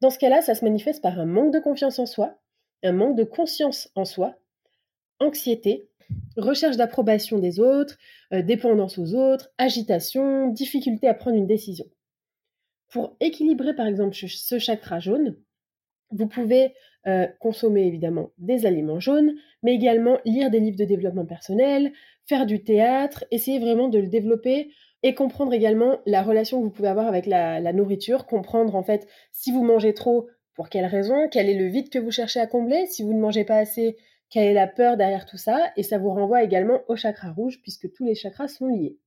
dans 0.00 0.10
ce 0.10 0.18
cas-là, 0.18 0.40
ça 0.40 0.54
se 0.54 0.64
manifeste 0.64 1.02
par 1.02 1.18
un 1.20 1.26
manque 1.26 1.52
de 1.52 1.58
confiance 1.58 1.98
en 1.98 2.06
soi, 2.06 2.38
un 2.82 2.92
manque 2.92 3.16
de 3.16 3.24
conscience 3.24 3.90
en 3.94 4.06
soi, 4.06 4.38
anxiété, 5.20 5.88
recherche 6.36 6.76
d'approbation 6.76 7.38
des 7.38 7.60
autres, 7.60 7.98
euh, 8.32 8.42
dépendance 8.42 8.98
aux 8.98 9.14
autres, 9.14 9.50
agitation, 9.58 10.48
difficulté 10.48 11.08
à 11.08 11.14
prendre 11.14 11.36
une 11.36 11.46
décision. 11.46 11.86
Pour 12.90 13.16
équilibrer 13.20 13.74
par 13.74 13.86
exemple 13.86 14.14
ce 14.14 14.58
chakra 14.58 14.98
jaune, 14.98 15.36
vous 16.10 16.26
pouvez 16.26 16.72
euh, 17.06 17.26
consommer 17.38 17.86
évidemment 17.86 18.30
des 18.38 18.66
aliments 18.66 19.00
jaunes, 19.00 19.34
mais 19.62 19.74
également 19.74 20.18
lire 20.24 20.50
des 20.50 20.60
livres 20.60 20.78
de 20.78 20.84
développement 20.84 21.26
personnel, 21.26 21.92
faire 22.26 22.46
du 22.46 22.62
théâtre, 22.62 23.24
essayer 23.30 23.58
vraiment 23.58 23.88
de 23.88 23.98
le 23.98 24.08
développer 24.08 24.72
et 25.02 25.14
comprendre 25.14 25.52
également 25.52 26.00
la 26.06 26.22
relation 26.22 26.58
que 26.58 26.64
vous 26.64 26.70
pouvez 26.70 26.88
avoir 26.88 27.06
avec 27.06 27.26
la, 27.26 27.72
nourriture, 27.72 28.26
comprendre 28.26 28.74
en 28.74 28.82
fait 28.82 29.06
si 29.32 29.52
vous 29.52 29.62
mangez 29.62 29.94
trop, 29.94 30.28
pour 30.54 30.68
quelle 30.68 30.86
raison, 30.86 31.28
quel 31.30 31.48
est 31.48 31.58
le 31.58 31.66
vide 31.66 31.88
que 31.88 32.00
vous 32.00 32.10
cherchez 32.10 32.40
à 32.40 32.46
combler, 32.48 32.86
si 32.86 33.04
vous 33.04 33.12
ne 33.12 33.20
mangez 33.20 33.44
pas 33.44 33.58
assez, 33.58 33.96
quelle 34.30 34.48
est 34.48 34.54
la 34.54 34.66
peur 34.66 34.96
derrière 34.96 35.26
tout 35.26 35.36
ça, 35.36 35.72
et 35.76 35.82
ça 35.82 35.98
vous 35.98 36.10
renvoie 36.10 36.42
également 36.42 36.82
au 36.88 36.96
chakra 36.96 37.32
rouge, 37.32 37.60
puisque 37.62 37.92
tous 37.92 38.04
les 38.04 38.14
chakras 38.14 38.48
sont 38.48 38.66
liés. 38.66 38.98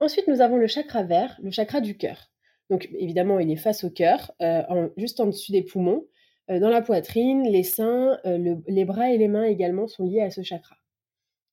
Ensuite, 0.00 0.28
nous 0.28 0.40
avons 0.40 0.56
le 0.56 0.66
chakra 0.66 1.02
vert, 1.02 1.38
le 1.42 1.50
chakra 1.50 1.80
du 1.80 1.96
cœur. 1.96 2.30
Donc 2.70 2.88
évidemment, 2.98 3.38
il 3.38 3.50
est 3.50 3.56
face 3.56 3.84
au 3.84 3.90
cœur, 3.90 4.32
euh, 4.40 4.88
juste 4.96 5.20
en 5.20 5.26
dessus 5.26 5.52
des 5.52 5.62
poumons, 5.62 6.06
euh, 6.50 6.58
dans 6.60 6.70
la 6.70 6.82
poitrine, 6.82 7.48
les 7.48 7.62
seins, 7.62 8.18
euh, 8.24 8.56
les 8.66 8.84
bras 8.84 9.10
et 9.10 9.18
les 9.18 9.28
mains 9.28 9.44
également 9.44 9.86
sont 9.86 10.04
liés 10.04 10.20
à 10.20 10.30
ce 10.30 10.42
chakra. 10.42 10.76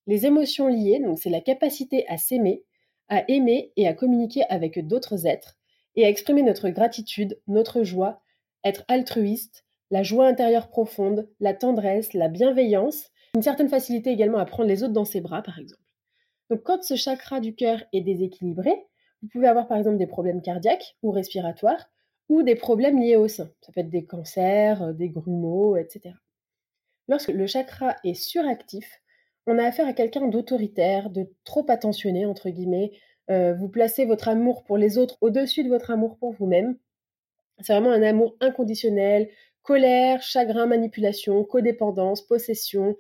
Les 0.08 0.26
émotions 0.26 0.68
liées, 0.68 1.00
donc 1.00 1.20
c'est 1.20 1.30
la 1.30 1.42
capacité 1.42 2.08
à 2.08 2.18
s'aimer, 2.18 2.64
à 3.08 3.30
aimer 3.30 3.72
et 3.76 3.88
à 3.88 3.94
communiquer 3.94 4.44
avec 4.50 4.86
d'autres 4.86 5.28
êtres, 5.28 5.58
et 5.96 6.06
à 6.06 6.10
exprimer 6.10 6.44
notre 6.44 6.70
gratitude, 6.70 7.40
notre 7.48 7.84
joie, 7.84 8.22
être 8.64 8.84
altruiste, 8.88 9.66
la 9.92 10.04
joie 10.04 10.26
intérieure 10.26 10.70
profonde, 10.70 11.30
la 11.40 11.54
tendresse, 11.54 12.14
la 12.14 12.30
bienveillance, 12.30 13.12
une 13.36 13.42
certaine 13.42 13.70
facilité 13.70 14.10
également 14.10 14.40
à 14.40 14.46
prendre 14.46 14.70
les 14.70 14.84
autres 14.84 14.94
dans 14.94 15.06
ses 15.06 15.22
bras, 15.22 15.42
par 15.42 15.60
exemple. 15.60 15.82
Donc 16.50 16.64
quand 16.64 16.84
ce 16.84 16.96
chakra 16.96 17.40
du 17.40 17.56
cœur 17.56 17.84
est 17.94 18.02
déséquilibré, 18.02 18.72
vous 19.22 19.28
pouvez 19.30 19.48
avoir 19.48 19.68
par 19.68 19.78
exemple 19.78 19.98
des 19.98 20.08
problèmes 20.08 20.42
cardiaques 20.42 20.98
ou 21.04 21.12
respiratoires, 21.12 21.90
ou 22.30 22.44
des 22.44 22.56
problèmes 22.56 23.00
liés 23.00 23.18
au 23.18 23.28
sein. 23.28 23.52
Ça 23.62 23.72
peut 23.74 23.82
être 23.82 23.90
des 23.90 24.06
cancers, 24.06 24.82
euh, 24.82 24.94
des 24.94 25.10
grumeaux, 25.10 25.76
etc. 25.76 26.16
Lorsque 27.08 27.30
le 27.30 27.46
chakra 27.46 27.98
est 28.06 28.14
suractif, 28.14 29.02
on 29.48 29.58
a 29.58 29.66
affaire 29.66 29.88
à 29.88 29.94
quelqu'un 29.94 30.28
d'autoritaire, 30.28 31.10
de 31.10 31.30
trop 31.44 31.66
attentionné, 31.70 32.26
entre 32.26 32.50
guillemets. 32.50 32.92
Euh, 33.30 33.54
vous 33.54 33.68
placez 33.68 34.06
votre 34.06 34.30
amour 34.30 34.64
pour 34.64 34.78
les 34.78 34.98
autres 34.98 35.18
au-dessus 35.20 35.64
de 35.64 35.70
votre 35.70 35.92
amour 35.92 36.18
pour 36.18 36.32
vous-même. 36.32 36.78
C'est 37.60 37.74
vraiment 37.74 37.92
un 37.92 38.02
amour 38.02 38.36
inconditionnel, 38.40 39.30
colère, 39.64 40.22
chagrin, 40.22 40.66
manipulation, 40.66 41.44
codépendance, 41.44 42.22
possession, 42.22 42.98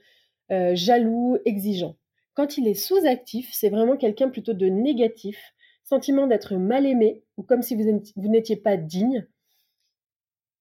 euh, 0.51 0.75
jaloux, 0.75 1.37
exigeant. 1.45 1.95
Quand 2.33 2.57
il 2.57 2.67
est 2.67 2.73
sous-actif, 2.73 3.49
c'est 3.53 3.69
vraiment 3.69 3.97
quelqu'un 3.97 4.29
plutôt 4.29 4.53
de 4.53 4.67
négatif, 4.67 5.53
sentiment 5.83 6.27
d'être 6.27 6.55
mal 6.55 6.85
aimé, 6.85 7.23
ou 7.37 7.43
comme 7.43 7.61
si 7.61 7.75
vous 7.75 8.29
n'étiez 8.29 8.55
pas 8.55 8.77
digne, 8.77 9.27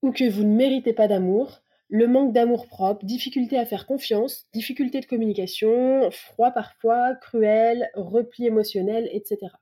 ou 0.03 0.13
que 0.13 0.29
vous 0.29 0.45
ne 0.45 0.57
méritez 0.57 0.93
pas 0.93 1.09
d'amour, 1.09 1.63
le 1.89 2.07
manque 2.07 2.33
d'amour 2.33 2.67
propre, 2.67 3.05
difficulté 3.05 3.59
à 3.59 3.67
faire 3.67 3.87
confiance, 3.87 4.47
difficulté 4.53 5.01
de 5.01 5.07
communication, 5.07 6.09
froid 6.11 6.53
parfois, 6.53 7.15
cruel, 7.17 7.91
repli 7.95 8.47
émotionnel, 8.47 9.09
etc. 9.13 9.53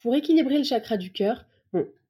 Pour 0.00 0.14
équilibrer 0.14 0.58
le 0.58 0.64
chakra 0.64 0.98
du 0.98 1.12
cœur, 1.12 1.46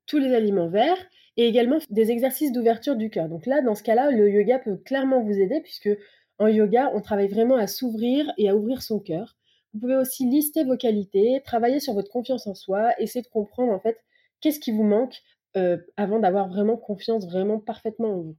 tous 0.06 0.18
les 0.18 0.34
aliments 0.34 0.68
verts 0.68 0.98
et 1.36 1.46
également 1.46 1.78
des 1.90 2.10
exercices 2.10 2.52
d'ouverture 2.52 2.96
du 2.96 3.10
cœur. 3.10 3.28
Donc 3.28 3.46
là, 3.46 3.60
dans 3.62 3.74
ce 3.74 3.82
cas-là, 3.82 4.10
le 4.10 4.30
yoga 4.30 4.58
peut 4.58 4.76
clairement 4.76 5.22
vous 5.22 5.38
aider 5.38 5.60
puisque 5.60 5.90
en 6.38 6.46
yoga, 6.48 6.90
on 6.94 7.00
travaille 7.00 7.28
vraiment 7.28 7.56
à 7.56 7.66
s'ouvrir 7.66 8.32
et 8.38 8.48
à 8.48 8.56
ouvrir 8.56 8.82
son 8.82 9.00
cœur. 9.00 9.36
Vous 9.72 9.80
pouvez 9.80 9.96
aussi 9.96 10.28
lister 10.28 10.64
vos 10.64 10.76
qualités, 10.76 11.42
travailler 11.44 11.80
sur 11.80 11.94
votre 11.94 12.10
confiance 12.10 12.46
en 12.46 12.54
soi, 12.54 12.92
essayer 13.00 13.22
de 13.22 13.28
comprendre 13.28 13.72
en 13.72 13.80
fait 13.80 13.98
qu'est-ce 14.40 14.60
qui 14.60 14.70
vous 14.70 14.84
manque 14.84 15.20
euh, 15.56 15.78
avant 15.96 16.18
d'avoir 16.18 16.48
vraiment 16.48 16.76
confiance 16.76 17.26
vraiment 17.26 17.58
parfaitement 17.58 18.10
en 18.10 18.20
vous. 18.20 18.36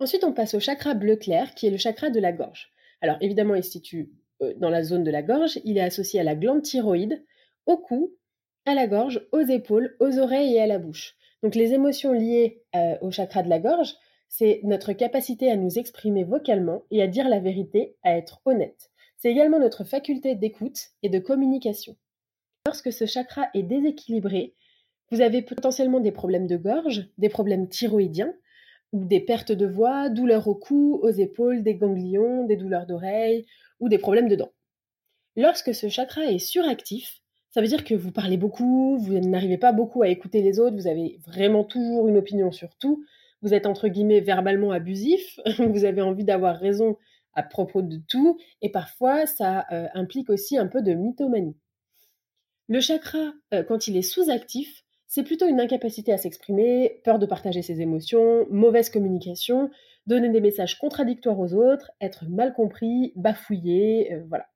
Ensuite, 0.00 0.24
on 0.24 0.32
passe 0.32 0.54
au 0.54 0.60
chakra 0.60 0.94
bleu 0.94 1.16
clair 1.16 1.54
qui 1.54 1.66
est 1.66 1.70
le 1.70 1.76
chakra 1.76 2.10
de 2.10 2.20
la 2.20 2.32
gorge. 2.32 2.72
Alors 3.00 3.16
évidemment, 3.20 3.54
il 3.54 3.64
se 3.64 3.70
situe 3.70 4.10
euh, 4.42 4.54
dans 4.56 4.70
la 4.70 4.82
zone 4.82 5.04
de 5.04 5.10
la 5.10 5.22
gorge, 5.22 5.58
il 5.64 5.78
est 5.78 5.82
associé 5.82 6.20
à 6.20 6.24
la 6.24 6.34
glande 6.34 6.62
thyroïde, 6.62 7.24
au 7.66 7.76
cou, 7.76 8.14
à 8.66 8.74
la 8.74 8.86
gorge, 8.86 9.26
aux 9.32 9.40
épaules, 9.40 9.96
aux 10.00 10.18
oreilles 10.18 10.54
et 10.54 10.60
à 10.60 10.66
la 10.66 10.78
bouche. 10.78 11.16
Donc 11.44 11.56
les 11.56 11.74
émotions 11.74 12.14
liées 12.14 12.62
euh, 12.74 12.96
au 13.02 13.10
chakra 13.10 13.42
de 13.42 13.50
la 13.50 13.58
gorge, 13.58 13.94
c'est 14.30 14.60
notre 14.64 14.94
capacité 14.94 15.50
à 15.50 15.56
nous 15.56 15.78
exprimer 15.78 16.24
vocalement 16.24 16.84
et 16.90 17.02
à 17.02 17.06
dire 17.06 17.28
la 17.28 17.38
vérité, 17.38 17.96
à 18.02 18.16
être 18.16 18.40
honnête. 18.46 18.90
C'est 19.18 19.30
également 19.30 19.58
notre 19.60 19.84
faculté 19.84 20.36
d'écoute 20.36 20.78
et 21.02 21.10
de 21.10 21.18
communication. 21.18 21.98
Lorsque 22.64 22.94
ce 22.94 23.04
chakra 23.04 23.48
est 23.52 23.62
déséquilibré, 23.62 24.54
vous 25.10 25.20
avez 25.20 25.42
potentiellement 25.42 26.00
des 26.00 26.12
problèmes 26.12 26.46
de 26.46 26.56
gorge, 26.56 27.10
des 27.18 27.28
problèmes 27.28 27.68
thyroïdiens, 27.68 28.32
ou 28.94 29.04
des 29.04 29.20
pertes 29.20 29.52
de 29.52 29.66
voix, 29.66 30.08
douleurs 30.08 30.48
au 30.48 30.54
cou, 30.54 30.98
aux 31.02 31.10
épaules, 31.10 31.62
des 31.62 31.74
ganglions, 31.74 32.46
des 32.46 32.56
douleurs 32.56 32.86
d'oreilles, 32.86 33.44
ou 33.80 33.90
des 33.90 33.98
problèmes 33.98 34.28
de 34.28 34.36
dents. 34.36 34.52
Lorsque 35.36 35.74
ce 35.74 35.90
chakra 35.90 36.24
est 36.24 36.38
suractif, 36.38 37.20
ça 37.54 37.60
veut 37.60 37.68
dire 37.68 37.84
que 37.84 37.94
vous 37.94 38.10
parlez 38.10 38.36
beaucoup, 38.36 38.98
vous 38.98 39.16
n'arrivez 39.20 39.58
pas 39.58 39.70
beaucoup 39.70 40.02
à 40.02 40.08
écouter 40.08 40.42
les 40.42 40.58
autres, 40.58 40.74
vous 40.74 40.88
avez 40.88 41.20
vraiment 41.24 41.62
toujours 41.62 42.08
une 42.08 42.16
opinion 42.16 42.50
sur 42.50 42.74
tout, 42.78 43.04
vous 43.42 43.54
êtes 43.54 43.66
entre 43.66 43.86
guillemets 43.86 44.18
verbalement 44.18 44.72
abusif, 44.72 45.38
vous 45.60 45.84
avez 45.84 46.02
envie 46.02 46.24
d'avoir 46.24 46.58
raison 46.58 46.96
à 47.32 47.44
propos 47.44 47.80
de 47.80 48.00
tout, 48.08 48.38
et 48.60 48.72
parfois 48.72 49.26
ça 49.26 49.66
euh, 49.70 49.86
implique 49.94 50.30
aussi 50.30 50.58
un 50.58 50.66
peu 50.66 50.82
de 50.82 50.94
mythomanie. 50.94 51.56
Le 52.66 52.80
chakra, 52.80 53.32
euh, 53.52 53.62
quand 53.62 53.86
il 53.86 53.96
est 53.96 54.02
sous-actif, 54.02 54.82
c'est 55.06 55.22
plutôt 55.22 55.46
une 55.46 55.60
incapacité 55.60 56.12
à 56.12 56.18
s'exprimer, 56.18 57.02
peur 57.04 57.20
de 57.20 57.26
partager 57.26 57.62
ses 57.62 57.80
émotions, 57.80 58.48
mauvaise 58.50 58.90
communication, 58.90 59.70
donner 60.08 60.28
des 60.28 60.40
messages 60.40 60.76
contradictoires 60.76 61.38
aux 61.38 61.54
autres, 61.54 61.92
être 62.00 62.24
mal 62.28 62.52
compris, 62.52 63.12
bafouiller, 63.14 64.12
euh, 64.12 64.24
voilà. 64.28 64.46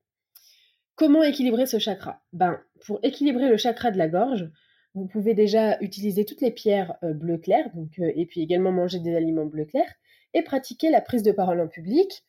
Comment 0.98 1.22
équilibrer 1.22 1.66
ce 1.66 1.78
chakra? 1.78 2.20
Ben, 2.32 2.60
pour 2.84 2.98
équilibrer 3.04 3.48
le 3.48 3.56
chakra 3.56 3.92
de 3.92 3.98
la 3.98 4.08
gorge, 4.08 4.50
vous 4.94 5.06
pouvez 5.06 5.32
déjà 5.32 5.80
utiliser 5.80 6.24
toutes 6.24 6.40
les 6.40 6.50
pierres 6.50 6.96
bleu 7.02 7.38
clair, 7.38 7.70
donc, 7.72 8.00
et 8.00 8.26
puis 8.26 8.40
également 8.40 8.72
manger 8.72 8.98
des 8.98 9.14
aliments 9.14 9.46
bleu 9.46 9.64
clair, 9.64 9.86
et 10.34 10.42
pratiquer 10.42 10.90
la 10.90 11.00
prise 11.00 11.22
de 11.22 11.30
parole 11.30 11.60
en 11.60 11.68
public, 11.68 12.24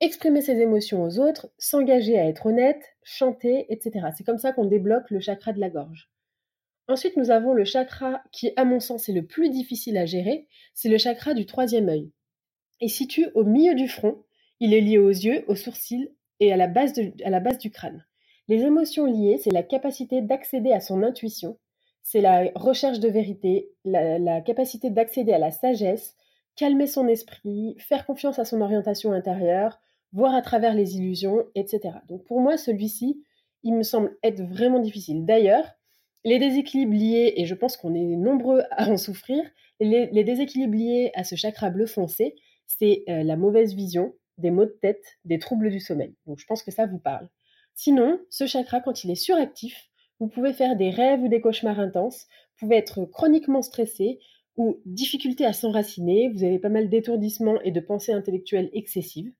exprimer 0.00 0.42
ses 0.42 0.60
émotions 0.60 1.02
aux 1.02 1.18
autres, 1.18 1.50
s'engager 1.58 2.16
à 2.16 2.28
être 2.28 2.46
honnête, 2.46 2.84
chanter, 3.02 3.66
etc. 3.68 4.06
C'est 4.16 4.22
comme 4.22 4.38
ça 4.38 4.52
qu'on 4.52 4.66
débloque 4.66 5.10
le 5.10 5.18
chakra 5.18 5.52
de 5.52 5.58
la 5.58 5.70
gorge. 5.70 6.08
Ensuite, 6.86 7.16
nous 7.16 7.32
avons 7.32 7.52
le 7.52 7.64
chakra 7.64 8.22
qui, 8.30 8.52
à 8.54 8.64
mon 8.64 8.78
sens, 8.78 9.08
est 9.08 9.12
le 9.12 9.26
plus 9.26 9.50
difficile 9.50 9.98
à 9.98 10.06
gérer, 10.06 10.46
c'est 10.72 10.88
le 10.88 10.98
chakra 10.98 11.34
du 11.34 11.46
troisième 11.46 11.88
œil. 11.88 12.12
Il 12.80 12.90
situe 12.90 13.26
au 13.34 13.42
milieu 13.42 13.74
du 13.74 13.88
front, 13.88 14.22
il 14.60 14.72
est 14.72 14.80
lié 14.80 14.98
aux 14.98 15.08
yeux, 15.08 15.44
aux 15.48 15.56
sourcils 15.56 16.14
et 16.40 16.52
à 16.52 16.56
la 16.56 16.66
base, 16.66 16.92
à 17.24 17.30
la 17.30 17.40
base 17.40 17.58
du 17.58 17.70
crâne. 17.70 18.04
Les 18.48 18.62
émotions 18.62 19.06
liées, 19.06 19.38
c'est 19.42 19.52
la 19.52 19.62
capacité 19.62 20.20
d'accéder 20.20 20.72
à 20.72 20.80
son 20.80 21.02
intuition, 21.02 21.58
c'est 22.02 22.20
la 22.20 22.50
recherche 22.54 23.00
de 23.00 23.08
vérité, 23.08 23.70
la 23.84 24.40
capacité 24.42 24.90
d'accéder 24.90 25.32
à 25.32 25.38
la 25.38 25.50
sagesse, 25.50 26.14
calmer 26.56 26.86
son 26.86 27.08
esprit, 27.08 27.76
faire 27.78 28.06
confiance 28.06 28.38
à 28.38 28.44
son 28.44 28.60
orientation 28.60 29.12
intérieure, 29.12 29.80
voir 30.12 30.34
à 30.34 30.42
travers 30.42 30.74
les 30.74 30.96
illusions, 30.96 31.44
etc. 31.54 31.96
Donc 32.08 32.24
pour 32.24 32.40
moi, 32.40 32.56
celui-ci, 32.56 33.22
il 33.62 33.74
me 33.74 33.82
semble 33.82 34.16
être 34.22 34.42
vraiment 34.42 34.78
difficile. 34.78 35.24
D'ailleurs, 35.24 35.64
les 36.24 36.38
déséquilibres 36.38 36.94
liés, 36.94 37.34
et 37.36 37.46
je 37.46 37.54
pense 37.54 37.76
qu'on 37.76 37.94
est 37.94 38.16
nombreux 38.16 38.62
à 38.70 38.88
en 38.88 38.96
souffrir, 38.96 39.42
les, 39.80 40.24
déséquilibres 40.24 40.76
liés 40.76 41.10
à 41.14 41.24
ce 41.24 41.34
chakra 41.34 41.70
bleu 41.70 41.86
foncé, 41.86 42.36
c'est 42.66 43.04
euh, 43.08 43.22
la 43.22 43.36
mauvaise 43.36 43.74
vision, 43.74 44.14
des 44.38 44.50
maux 44.50 44.64
de 44.64 44.78
tête, 44.80 45.18
des 45.24 45.38
troubles 45.38 45.70
du 45.70 45.80
sommeil. 45.80 46.14
Donc 46.26 46.38
je 46.38 46.46
pense 46.46 46.62
que 46.62 46.70
ça 46.70 46.86
vous 46.86 46.98
parle. 46.98 47.28
Sinon, 47.74 48.20
ce 48.30 48.46
chakra, 48.46 48.80
quand 48.80 49.04
il 49.04 49.10
est 49.10 49.16
suractif, 49.16 49.90
Vous 50.20 50.28
pouvez 50.28 50.52
faire 50.52 50.76
des 50.76 50.90
rêves 50.90 51.22
ou 51.22 51.28
des 51.28 51.40
cauchemars 51.40 51.80
intenses, 51.80 52.26
vous 52.52 52.66
pouvez 52.66 52.76
être 52.76 53.04
chroniquement 53.04 53.62
stressé 53.62 54.20
ou 54.56 54.80
difficulté 54.86 55.44
à 55.44 55.52
s'enraciner, 55.52 56.28
vous 56.28 56.44
avez 56.44 56.60
pas 56.60 56.68
mal 56.68 56.88
d'étourdissements 56.88 57.60
et 57.62 57.72
de 57.72 57.80
pensées 57.80 58.12
intellectuelles 58.12 58.70
excessives. 58.72 59.32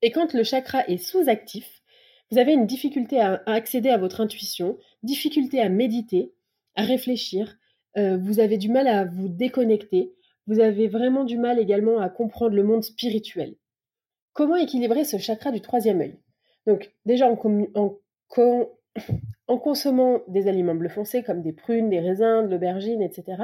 Et 0.00 0.10
quand 0.10 0.32
le 0.32 0.42
chakra 0.42 0.86
est 0.88 0.96
sous-actif, 0.96 1.82
vous 2.30 2.38
avez 2.38 2.52
une 2.52 2.66
difficulté 2.66 3.20
à, 3.20 3.42
accéder 3.46 3.90
à 3.90 3.98
votre 3.98 4.20
intuition, 4.20 4.78
difficulté 5.02 5.60
à 5.60 5.68
méditer, 5.68 6.32
à 6.74 6.82
réfléchir, 6.82 7.56
euh, 7.96 8.16
vous 8.16 8.40
avez 8.40 8.58
du 8.58 8.70
mal 8.70 8.88
à 8.88 9.04
vous 9.04 9.28
déconnecter, 9.28 10.14
vous 10.46 10.60
avez 10.60 10.88
vraiment 10.88 11.24
du 11.24 11.38
mal 11.38 11.58
également 11.58 12.00
à 12.00 12.08
comprendre 12.08 12.56
le 12.56 12.64
monde 12.64 12.82
spirituel. 12.82 13.56
Comment 14.34 14.56
équilibrer 14.56 15.04
ce 15.04 15.16
chakra 15.16 15.52
du 15.52 15.60
troisième 15.60 16.00
œil? 16.00 16.18
Donc 16.66 16.92
déjà 17.06 17.28
en, 19.46 19.58
consommant 19.58 20.20
des 20.26 20.48
aliments 20.48 20.74
bleu 20.74 20.88
foncé 20.88 21.22
comme 21.22 21.40
des 21.40 21.52
prunes, 21.52 21.88
des 21.88 22.00
raisins, 22.00 22.42
de 22.42 22.48
l'aubergine, 22.50 23.00
etc. 23.00 23.42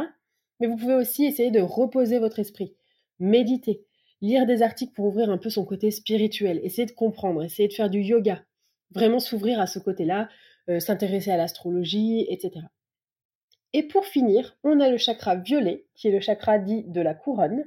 Mais 0.58 0.66
vous 0.66 0.76
pouvez 0.76 0.94
aussi 0.94 1.24
essayer 1.24 1.52
de 1.52 1.60
reposer 1.60 2.18
votre 2.18 2.40
esprit, 2.40 2.74
méditer, 3.20 3.86
lire 4.20 4.46
des 4.46 4.62
articles 4.62 4.92
pour 4.92 5.06
ouvrir 5.06 5.30
un 5.30 5.38
peu 5.38 5.48
son 5.48 5.64
côté 5.64 5.92
spirituel, 5.92 6.60
essayer 6.64 6.86
de 6.86 6.92
comprendre, 6.92 7.44
essayer 7.44 7.68
de 7.68 7.72
faire 7.72 7.88
du 7.88 8.00
yoga, 8.00 8.42
vraiment 8.90 9.20
s'ouvrir 9.20 9.60
à 9.60 9.68
ce 9.68 9.78
côté-là, 9.78 10.28
euh, 10.68 10.80
s'intéresser 10.80 11.30
à 11.30 11.36
l'astrologie, 11.36 12.26
etc. 12.28 12.66
Et 13.72 13.84
pour 13.84 14.06
finir, 14.06 14.56
on 14.64 14.80
a 14.80 14.88
le 14.88 14.98
chakra 14.98 15.36
violet, 15.36 15.86
qui 15.94 16.08
est 16.08 16.12
le 16.12 16.20
chakra 16.20 16.58
dit 16.58 16.82
de 16.82 17.00
la 17.00 17.14
couronne, 17.14 17.64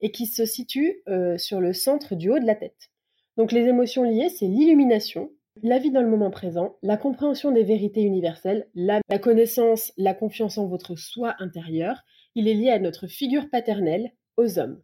et 0.00 0.10
qui 0.10 0.26
se 0.26 0.44
situe 0.44 1.02
euh, 1.08 1.38
sur 1.38 1.60
le 1.60 1.72
centre 1.72 2.14
du 2.14 2.30
haut 2.30 2.38
de 2.38 2.46
la 2.46 2.54
tête. 2.54 2.90
Donc 3.36 3.52
les 3.52 3.66
émotions 3.66 4.02
liées, 4.02 4.28
c'est 4.28 4.46
l'illumination, 4.46 5.30
la 5.62 5.78
vie 5.78 5.90
dans 5.90 6.02
le 6.02 6.08
moment 6.08 6.30
présent, 6.30 6.76
la 6.82 6.96
compréhension 6.96 7.50
des 7.50 7.64
vérités 7.64 8.02
universelles, 8.02 8.68
la, 8.74 9.00
connaissance, 9.20 9.92
la 9.96 10.14
confiance 10.14 10.58
en 10.58 10.66
votre 10.66 10.96
soi 10.96 11.34
intérieur. 11.38 12.02
Il 12.34 12.48
est 12.48 12.54
lié 12.54 12.70
à 12.70 12.78
notre 12.78 13.06
figure 13.06 13.48
paternelle, 13.50 14.12
aux 14.36 14.58
hommes. 14.58 14.82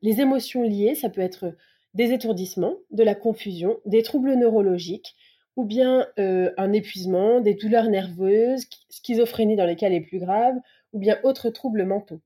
Les 0.00 0.20
émotions 0.20 0.62
liées, 0.62 0.94
ça 0.94 1.10
peut 1.10 1.20
être 1.20 1.56
des 1.94 2.12
étourdissements, 2.12 2.76
de 2.90 3.02
la 3.02 3.14
confusion, 3.14 3.78
des 3.84 4.02
troubles 4.02 4.34
neurologiques, 4.34 5.14
ou 5.56 5.64
bien 5.64 6.06
euh, 6.18 6.50
un 6.56 6.72
épuisement, 6.72 7.40
des 7.40 7.54
douleurs 7.54 7.90
nerveuses, 7.90 8.66
schizophrénie 8.88 9.56
dans 9.56 9.66
les 9.66 9.76
cas 9.76 9.88
les 9.88 10.00
plus 10.00 10.18
graves, 10.18 10.56
ou 10.92 10.98
bien 10.98 11.18
autres 11.24 11.50
troubles 11.50 11.84
mentaux. 11.84 12.20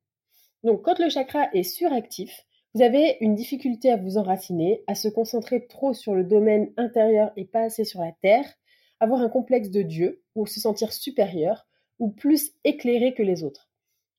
Donc 0.64 0.82
quand 0.82 0.98
le 0.98 1.08
chakra 1.08 1.48
est 1.52 1.62
suractif, 1.62 2.44
vous 2.74 2.82
avez 2.82 3.16
une 3.20 3.34
difficulté 3.34 3.90
à 3.90 3.96
vous 3.96 4.18
enraciner, 4.18 4.82
à 4.86 4.94
se 4.94 5.08
concentrer 5.08 5.66
trop 5.66 5.94
sur 5.94 6.14
le 6.14 6.24
domaine 6.24 6.72
intérieur 6.76 7.32
et 7.36 7.44
pas 7.44 7.62
assez 7.62 7.84
sur 7.84 8.00
la 8.00 8.12
terre, 8.20 8.44
avoir 9.00 9.20
un 9.20 9.28
complexe 9.28 9.70
de 9.70 9.82
Dieu, 9.82 10.22
ou 10.34 10.46
se 10.46 10.60
sentir 10.60 10.92
supérieur, 10.92 11.66
ou 11.98 12.10
plus 12.10 12.52
éclairé 12.64 13.14
que 13.14 13.22
les 13.22 13.44
autres. 13.44 13.70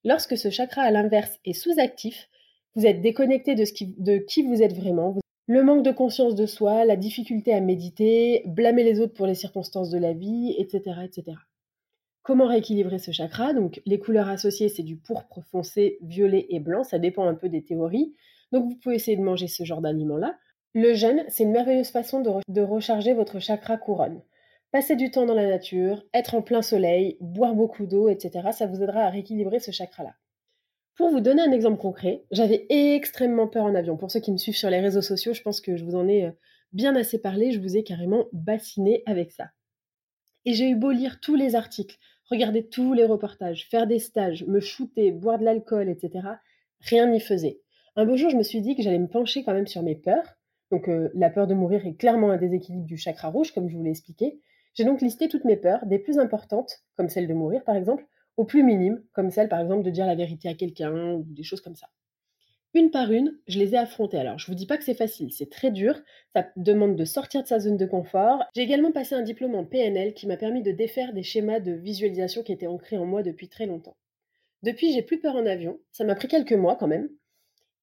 Lorsque 0.03 0.38
ce 0.38 0.50
chakra 0.50 0.82
à 0.82 0.91
l'inverse 0.91 1.38
est 1.46 1.53
sous-actif, 1.53 2.29
vous 2.75 2.86
êtes 2.86 3.01
déconnecté 3.01 3.56
de, 3.56 3.65
ce 3.65 3.74
de 3.84 4.17
qui 4.17 4.44
vous 4.44 4.62
êtes 4.62 4.75
vraiment, 4.75 5.15
le 5.48 5.63
manque 5.63 5.84
de 5.84 5.91
conscience 5.91 6.36
de 6.36 6.46
soi, 6.46 6.84
la 6.84 6.96
difficulté 6.96 7.53
à 7.53 7.62
méditer, 7.62 8.44
blâmer 8.46 8.84
les 8.84 9.00
autres 9.00 9.13
pour 9.13 9.27
les 9.27 9.36
circonstances 9.36 9.89
de 9.89 9.98
la 9.98 10.13
vie, 10.13 10.56
etc. 10.58 11.01
etc. 11.03 11.38
Comment 12.27 12.48
rééquilibrer 12.48 13.00
ce 13.00 13.12
chakra? 13.12 13.53
Donc 13.53 13.81
les 13.86 14.00
couleurs 14.00 14.27
associées, 14.27 14.67
c'est 14.67 14.84
du 14.84 14.98
pourpre 14.98 15.39
foncé, 15.50 15.98
violet 16.01 16.46
et 16.50 16.60
blanc, 16.60 16.84
ça 16.84 17.00
dépend 17.00 17.25
un 17.25 17.36
peu 17.36 17.48
des 17.48 17.63
théories. 17.63 18.13
Donc 18.51 18.65
vous 18.65 18.75
pouvez 18.75 18.96
essayer 18.96 19.15
de 19.15 19.24
manger 19.24 19.48
ce 19.48 19.63
genre 19.63 19.79
d'aliments-là. 19.79 20.38
Le 20.74 20.93
jeûne, 20.93 21.24
c'est 21.29 21.43
une 21.43 21.53
merveilleuse 21.53 21.88
façon 21.88 22.19
de, 22.19 22.29
de 22.50 22.62
recharger 22.62 23.13
votre 23.13 23.39
chakra 23.39 23.77
couronne. 23.77 24.22
Passer 24.74 24.98
du 24.98 25.10
temps 25.10 25.25
dans 25.25 25.36
la 25.36 25.48
nature, 25.48 26.03
être 26.13 26.36
en 26.36 26.41
plein 26.41 26.62
soleil, 26.62 27.15
boire 27.22 27.55
beaucoup 27.55 27.86
d'eau, 27.86 28.10
etc. 28.10 28.50
Ça 28.51 28.67
vous 28.67 28.84
aidera 28.84 29.03
à 29.03 29.10
rééquilibrer 29.10 29.62
ce 29.62 29.72
chakra-là. 29.72 30.13
Pour 30.98 31.10
vous 31.10 31.22
donner 31.22 31.43
un 31.43 31.53
exemple 31.53 31.79
concret, 31.79 32.25
j'avais 32.31 32.65
extrêmement 32.67 33.48
peur 33.48 33.63
en 33.63 33.74
avion. 33.74 33.96
Pour 33.96 34.12
ceux 34.12 34.19
qui 34.19 34.34
me 34.34 34.38
suivent 34.38 34.57
sur 34.57 34.70
les 34.70 34.81
réseaux 34.81 35.01
sociaux, 35.01 35.31
je 35.33 35.44
pense 35.44 35.61
que 35.61 35.77
je 35.77 35.85
vous 35.85 35.96
en 35.96 36.09
ai 36.09 36.25
euh, 36.25 36.31
bien 36.74 36.94
assez 36.98 37.22
parlé, 37.22 37.53
je 37.53 37.61
vous 37.61 37.77
ai 37.77 37.85
carrément 37.85 38.25
bassiné 38.33 39.01
avec 39.05 39.31
ça. 39.31 39.46
Et 40.44 40.53
j'ai 40.53 40.70
eu 40.70 40.75
beau 40.75 40.92
lire 40.92 41.20
tous 41.20 41.35
les 41.35 41.55
articles, 41.55 41.98
regarder 42.29 42.68
tous 42.68 42.94
les 42.94 43.05
reportages, 43.05 43.68
faire 43.70 43.87
des 43.87 44.00
stages, 44.00 44.46
me 44.46 44.59
shooter, 44.59 45.11
boire 45.11 45.40
de 45.40 45.46
l'alcool, 45.46 45.90
etc. 45.90 46.27
Rien 46.81 47.07
n'y 47.07 47.20
faisait. 47.20 47.61
Un 47.96 48.05
beau 48.05 48.16
jour, 48.16 48.29
je 48.29 48.37
me 48.37 48.44
suis 48.44 48.61
dit 48.61 48.75
que 48.75 48.83
j'allais 48.83 49.00
me 49.00 49.07
pencher 49.07 49.44
quand 49.44 49.53
même 49.53 49.68
sur 49.68 49.81
mes 49.81 49.96
peurs. 49.96 50.35
Donc 50.72 50.90
euh, 50.90 51.09
la 51.13 51.29
peur 51.29 51.48
de 51.48 51.53
mourir 51.53 51.85
est 51.85 51.96
clairement 51.96 52.31
un 52.31 52.37
déséquilibre 52.37 52.85
du 52.85 52.98
chakra 52.98 53.29
rouge, 53.29 53.51
comme 53.53 53.70
je 53.70 53.75
vous 53.75 53.83
l'ai 53.83 53.90
expliqué. 53.90 54.40
J'ai 54.74 54.83
donc 54.83 55.01
listé 55.01 55.27
toutes 55.27 55.46
mes 55.46 55.57
peurs, 55.57 55.85
des 55.85 55.98
plus 55.98 56.20
importantes, 56.20 56.83
comme 56.96 57.09
celle 57.09 57.27
de 57.27 57.33
mourir 57.33 57.63
par 57.63 57.75
exemple, 57.75 58.05
au 58.35 58.46
plus 58.46 58.63
minime, 58.63 59.01
comme 59.13 59.31
celle 59.31 59.50
par 59.50 59.59
exemple 59.59 59.83
de 59.83 59.90
dire 59.90 60.05
la 60.05 60.16
vérité 60.16 60.50
à 60.50 60.53
quelqu'un 60.53 61.13
ou 61.13 61.24
des 61.24 61.44
choses 61.44 61.61
comme 61.61 61.75
ça. 61.75 61.87
Une 62.77 62.92
par 62.92 63.11
une, 63.11 63.35
je 63.48 63.57
les 63.57 63.74
ai 63.74 63.77
affrontées. 63.79 64.20
Alors, 64.20 64.37
je 64.37 64.46
vous 64.46 64.53
dis 64.53 64.68
pas 64.68 64.77
que 64.77 64.83
c'est 64.83 64.94
facile, 64.94 65.33
c'est 65.33 65.50
très 65.50 65.72
dur, 65.72 66.00
ça 66.35 66.46
demande 66.57 66.96
de 66.96 67.05
sortir 67.05 67.42
de 67.42 67.48
sa 67.48 67.57
zone 67.57 67.75
de 67.75 67.87
confort. 67.87 68.44
J'ai 68.55 68.61
également 68.61 68.92
passé 68.92 69.16
un 69.16 69.24
diplôme 69.24 69.55
en 69.55 69.66
PNL 69.66 70.13
qui 70.13 70.27
m'a 70.27 70.37
permis 70.37 70.61
de 70.61 70.72
défaire 70.72 71.11
des 71.11 71.24
schémas 71.24 71.59
de 71.59 71.72
visualisation 71.72 72.44
qui 72.44 72.51
étaient 72.51 72.68
ancrés 72.68 73.00
en 73.00 73.05
moi 73.07 73.24
depuis 73.24 73.50
très 73.50 73.66
longtemps. 73.66 73.98
Depuis, 74.61 74.94
j'ai 74.94 75.01
plus 75.01 75.20
peur 75.20 75.35
en 75.35 75.48
avion. 75.48 75.79
Ça 75.92 76.03
m'a 76.03 76.13
pris 76.13 76.27
quelques 76.27 76.53
mois 76.53 76.75
quand 76.75 76.85
même. 76.85 77.09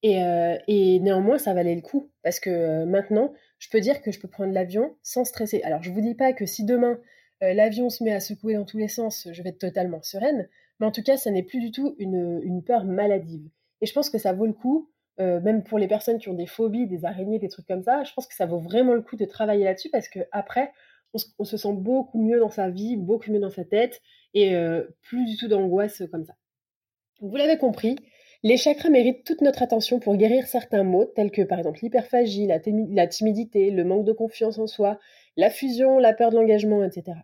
Et, 0.05 0.23
euh, 0.23 0.59
néanmoins, 0.69 1.39
ça 1.39 1.55
valait 1.55 1.75
le 1.75 1.81
coup. 1.81 2.13
Parce 2.23 2.39
que 2.39 2.51
euh, 2.51 2.87
maintenant, 2.87 3.33
je 3.59 3.71
peux 3.71 3.81
dire 3.81 4.01
que 4.01 4.13
je 4.13 4.21
peux 4.21 4.29
prendre 4.29 4.53
l'avion 4.53 4.95
sans 5.03 5.25
stresser. 5.25 5.61
Alors, 5.65 5.83
je 5.83 5.91
vous 5.91 6.03
dis 6.03 6.15
pas 6.15 6.33
que 6.33 6.47
si 6.47 6.65
demain, 6.65 7.01
euh, 7.43 7.53
l'avion 7.53 7.91
se 7.91 8.05
met 8.05 8.13
à 8.13 8.21
secouer 8.21 8.55
dans 8.55 8.65
tous 8.65 8.79
les 8.79 8.87
sens, 8.87 9.27
je 9.33 9.43
vais 9.43 9.49
être 9.49 9.59
totalement 9.59 10.03
sereine. 10.03 10.49
Mais 10.79 10.87
en 10.87 10.93
tout 10.93 11.03
cas, 11.03 11.17
ça 11.17 11.33
n'est 11.33 11.43
plus 11.43 11.59
du 11.59 11.73
tout 11.73 11.97
une, 11.99 12.63
peur 12.65 12.85
maladive. 12.85 13.51
Et 13.85 13.87
je 13.87 13.93
pense 13.93 14.09
que 14.09 14.17
ça 14.17 14.33
vaut 14.33 14.47
le 14.47 14.55
coup, 14.55 14.89
euh, 15.21 15.43
même 15.43 15.63
pour 15.63 15.79
les 15.79 15.89
personnes 15.89 16.19
qui 16.19 16.31
ont 16.31 16.35
des 16.35 16.47
phobies, 16.47 16.87
des 16.87 17.05
araignées, 17.05 17.39
des 17.39 17.51
trucs 17.51 17.67
comme 17.67 17.83
ça, 17.83 18.03
je 18.03 18.15
pense 18.15 18.27
que 18.27 18.35
ça 18.35 18.47
vaut 18.47 18.59
vraiment 18.59 18.95
le 18.95 19.03
coup 19.03 19.15
de 19.15 19.27
travailler 19.27 19.65
là-dessus 19.65 19.91
parce 19.91 20.09
qu'après, 20.09 20.73
on, 21.13 21.19
on, 21.39 21.45
se 21.45 21.59
sent 21.59 21.75
beaucoup 21.75 22.19
mieux 22.19 22.41
dans 22.41 22.49
sa 22.49 22.71
vie, 22.71 22.97
beaucoup 22.97 23.31
mieux 23.31 23.41
dans 23.41 23.51
sa 23.51 23.63
tête 23.63 24.01
et 24.33 24.57
euh, 24.57 24.85
plus 25.03 25.27
du 25.27 25.37
tout 25.37 25.49
d'angoisse 25.49 26.03
comme 26.11 26.25
ça. 26.25 26.33
Vous 27.21 27.37
l'avez 27.37 27.59
compris, 27.59 27.97
les 28.43 28.57
chakras 28.57 28.89
méritent 28.89 29.23
toute 29.23 29.43
notre 29.43 29.63
attention 29.63 30.01
pour 30.01 30.17
guérir 30.17 30.47
certains 30.47 30.83
maux, 30.83 31.05
tels 31.05 31.31
que 31.31 31.43
par 31.43 31.59
exemple 31.59 31.81
l'hyperphagie, 31.83 32.47
la, 32.47 33.07
timidité, 33.07 33.71
le 33.71 33.85
manque 33.85 34.07
de 34.07 34.13
confiance 34.13 34.59
en 34.59 34.67
soi, 34.67 34.99
la 35.37 35.51
fusion, 35.51 35.99
la 35.99 36.15
peur 36.15 36.31
de 36.31 36.37
l'engagement, 36.37 36.83
etc. 36.83 37.19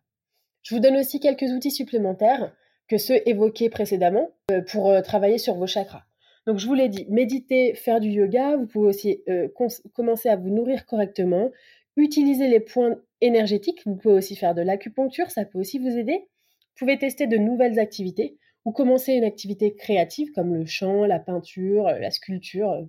Je 0.61 0.75
vous 0.75 0.81
donne 0.83 0.99
aussi 0.99 1.21
quelques 1.21 1.51
outils 1.55 1.71
supplémentaires 1.71 2.55
que 2.87 2.99
ceux 2.99 3.27
évoqués 3.27 3.71
précédemment 3.71 4.29
euh, 4.51 4.61
pour 4.61 4.93
travailler 5.01 5.39
sur 5.39 5.55
vos 5.55 5.67
chakras. 5.67 6.05
Donc 6.47 6.59
je 6.59 6.67
vous 6.67 6.75
l'ai 6.75 6.89
dit, 6.89 7.07
méditer, 7.09 7.75
faire 7.75 8.01
du 8.01 8.09
yoga, 8.09 8.57
vous 8.57 8.67
pouvez 8.67 8.89
aussi 8.89 9.23
euh, 9.29 9.49
commencer 9.93 10.29
à 10.29 10.37
vous 10.37 10.51
nourrir 10.51 10.87
correctement, 10.87 11.51
utiliser 11.97 12.49
les 12.49 12.61
points 12.61 12.97
énergétiques, 13.21 13.83
vous 13.85 13.97
pouvez 13.97 14.15
aussi 14.15 14.37
faire 14.37 14.55
de 14.55 14.63
l'acupuncture, 14.63 15.31
ça 15.31 15.45
peut 15.45 15.59
aussi 15.59 15.79
vous 15.79 15.97
aider. 15.97 16.19
Vous 16.19 16.87
pouvez 16.87 16.99
tester 16.99 17.27
de 17.27 17.37
nouvelles 17.37 17.79
activités 17.79 18.39
ou 18.65 18.73
commencer 18.73 19.13
une 19.13 19.25
activité 19.25 19.75
créative 19.75 20.33
comme 20.33 20.55
le 20.55 20.67
chant, 20.67 21.05
la 21.05 21.19
peinture, 21.19 21.85
la 21.85 22.11
sculpture, 22.11 22.87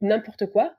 n'importe 0.00 0.46
quoi. 0.46 0.74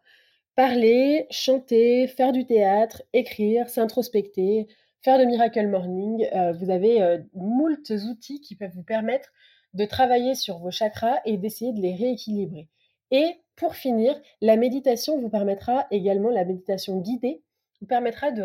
Parler, 0.56 1.28
chanter, 1.30 2.08
faire 2.08 2.34
du 2.34 2.46
théâtre, 2.46 3.04
écrire, 3.14 3.70
s'introspecter, 3.70 4.68
faire 5.02 5.18
de 5.18 5.26
Miracle 5.26 5.68
Morning. 5.68 6.28
Euh, 6.36 6.52
vous 6.52 6.70
avez 6.70 7.02
euh, 7.02 7.20
moult 7.34 7.90
outils 7.90 8.42
qui 8.42 8.56
peuvent 8.56 8.74
vous 8.76 8.84
permettre 8.84 9.32
de 9.74 9.86
travailler 9.86 10.36
sur 10.36 10.58
vos 10.60 10.72
chakras 10.72 11.20
et 11.26 11.38
d'essayer 11.38 11.74
de 11.74 11.82
les 11.82 11.96
rééquilibrer. 11.96 12.68
Et 13.12 13.36
pour 13.56 13.76
finir, 13.76 14.20
la 14.42 14.58
méditation 14.58 15.20
vous 15.20 15.30
permettra 15.30 15.88
également, 15.92 16.30
la 16.30 16.46
méditation 16.46 17.00
guidée, 17.00 17.44
vous 17.80 17.88
permettra 17.88 18.32
de, 18.32 18.44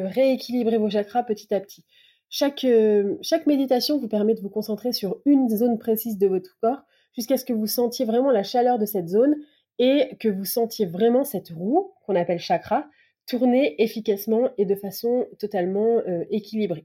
rééquilibrer 0.00 0.78
vos 0.78 0.90
chakras 0.90 1.22
petit 1.22 1.52
à 1.54 1.60
petit. 1.60 1.84
Chaque, 2.28 2.64
euh, 2.64 3.16
chaque 3.22 3.46
méditation 3.46 3.98
vous 3.98 4.08
permet 4.08 4.34
de 4.34 4.40
vous 4.40 4.50
concentrer 4.50 4.92
sur 4.92 5.20
une 5.24 5.48
zone 5.48 5.78
précise 5.78 6.18
de 6.18 6.26
votre 6.26 6.58
corps 6.60 6.82
jusqu'à 7.12 7.36
ce 7.36 7.44
que 7.44 7.52
vous 7.52 7.66
sentiez 7.66 8.04
vraiment 8.04 8.30
la 8.30 8.44
chaleur 8.44 8.78
de 8.78 8.86
cette 8.86 9.08
zone 9.08 9.34
et 9.78 10.16
que 10.20 10.28
vous 10.28 10.44
sentiez 10.44 10.86
vraiment 10.86 11.24
cette 11.24 11.50
roue 11.50 11.92
qu'on 12.06 12.14
appelle 12.14 12.38
chakra 12.38 12.86
tourner 13.26 13.82
efficacement 13.82 14.50
et 14.58 14.64
de 14.64 14.74
façon 14.74 15.26
totalement 15.38 15.98
euh, 16.06 16.24
équilibrée. 16.30 16.84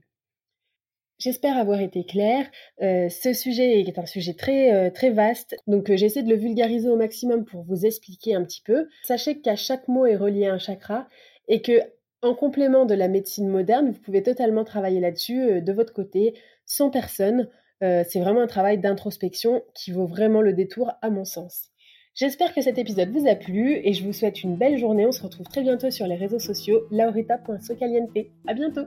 J'espère 1.18 1.56
avoir 1.56 1.80
été 1.80 2.04
claire. 2.04 2.46
Euh, 2.82 3.08
ce 3.08 3.32
sujet 3.32 3.80
est 3.80 3.98
un 3.98 4.06
sujet 4.06 4.34
très, 4.34 4.90
très 4.90 5.10
vaste, 5.10 5.56
donc 5.66 5.90
j'essaie 5.94 6.22
de 6.22 6.28
le 6.28 6.36
vulgariser 6.36 6.88
au 6.88 6.96
maximum 6.96 7.44
pour 7.44 7.62
vous 7.62 7.86
expliquer 7.86 8.34
un 8.34 8.44
petit 8.44 8.62
peu. 8.62 8.88
Sachez 9.02 9.40
qu'à 9.40 9.56
chaque 9.56 9.88
mot 9.88 10.06
est 10.06 10.16
relié 10.16 10.46
un 10.46 10.58
chakra 10.58 11.08
et 11.48 11.62
que 11.62 11.80
en 12.22 12.34
complément 12.34 12.86
de 12.86 12.94
la 12.94 13.08
médecine 13.08 13.48
moderne, 13.48 13.90
vous 13.90 14.00
pouvez 14.00 14.22
totalement 14.22 14.64
travailler 14.64 15.00
là-dessus 15.00 15.40
euh, 15.40 15.60
de 15.60 15.72
votre 15.72 15.92
côté, 15.92 16.34
sans 16.64 16.90
personne. 16.90 17.48
Euh, 17.82 18.04
c'est 18.08 18.20
vraiment 18.20 18.40
un 18.40 18.46
travail 18.46 18.78
d'introspection 18.78 19.62
qui 19.74 19.92
vaut 19.92 20.06
vraiment 20.06 20.40
le 20.40 20.52
détour 20.52 20.92
à 21.02 21.10
mon 21.10 21.24
sens. 21.24 21.68
J'espère 22.14 22.54
que 22.54 22.62
cet 22.62 22.78
épisode 22.78 23.10
vous 23.10 23.28
a 23.28 23.34
plu 23.34 23.78
et 23.84 23.92
je 23.92 24.02
vous 24.02 24.14
souhaite 24.14 24.42
une 24.42 24.56
belle 24.56 24.78
journée. 24.78 25.06
On 25.06 25.12
se 25.12 25.22
retrouve 25.22 25.46
très 25.46 25.60
bientôt 25.60 25.90
sur 25.90 26.06
les 26.06 26.16
réseaux 26.16 26.38
sociaux 26.38 26.86
laurita.socaliente. 26.90 28.16
À 28.46 28.54
bientôt 28.54 28.86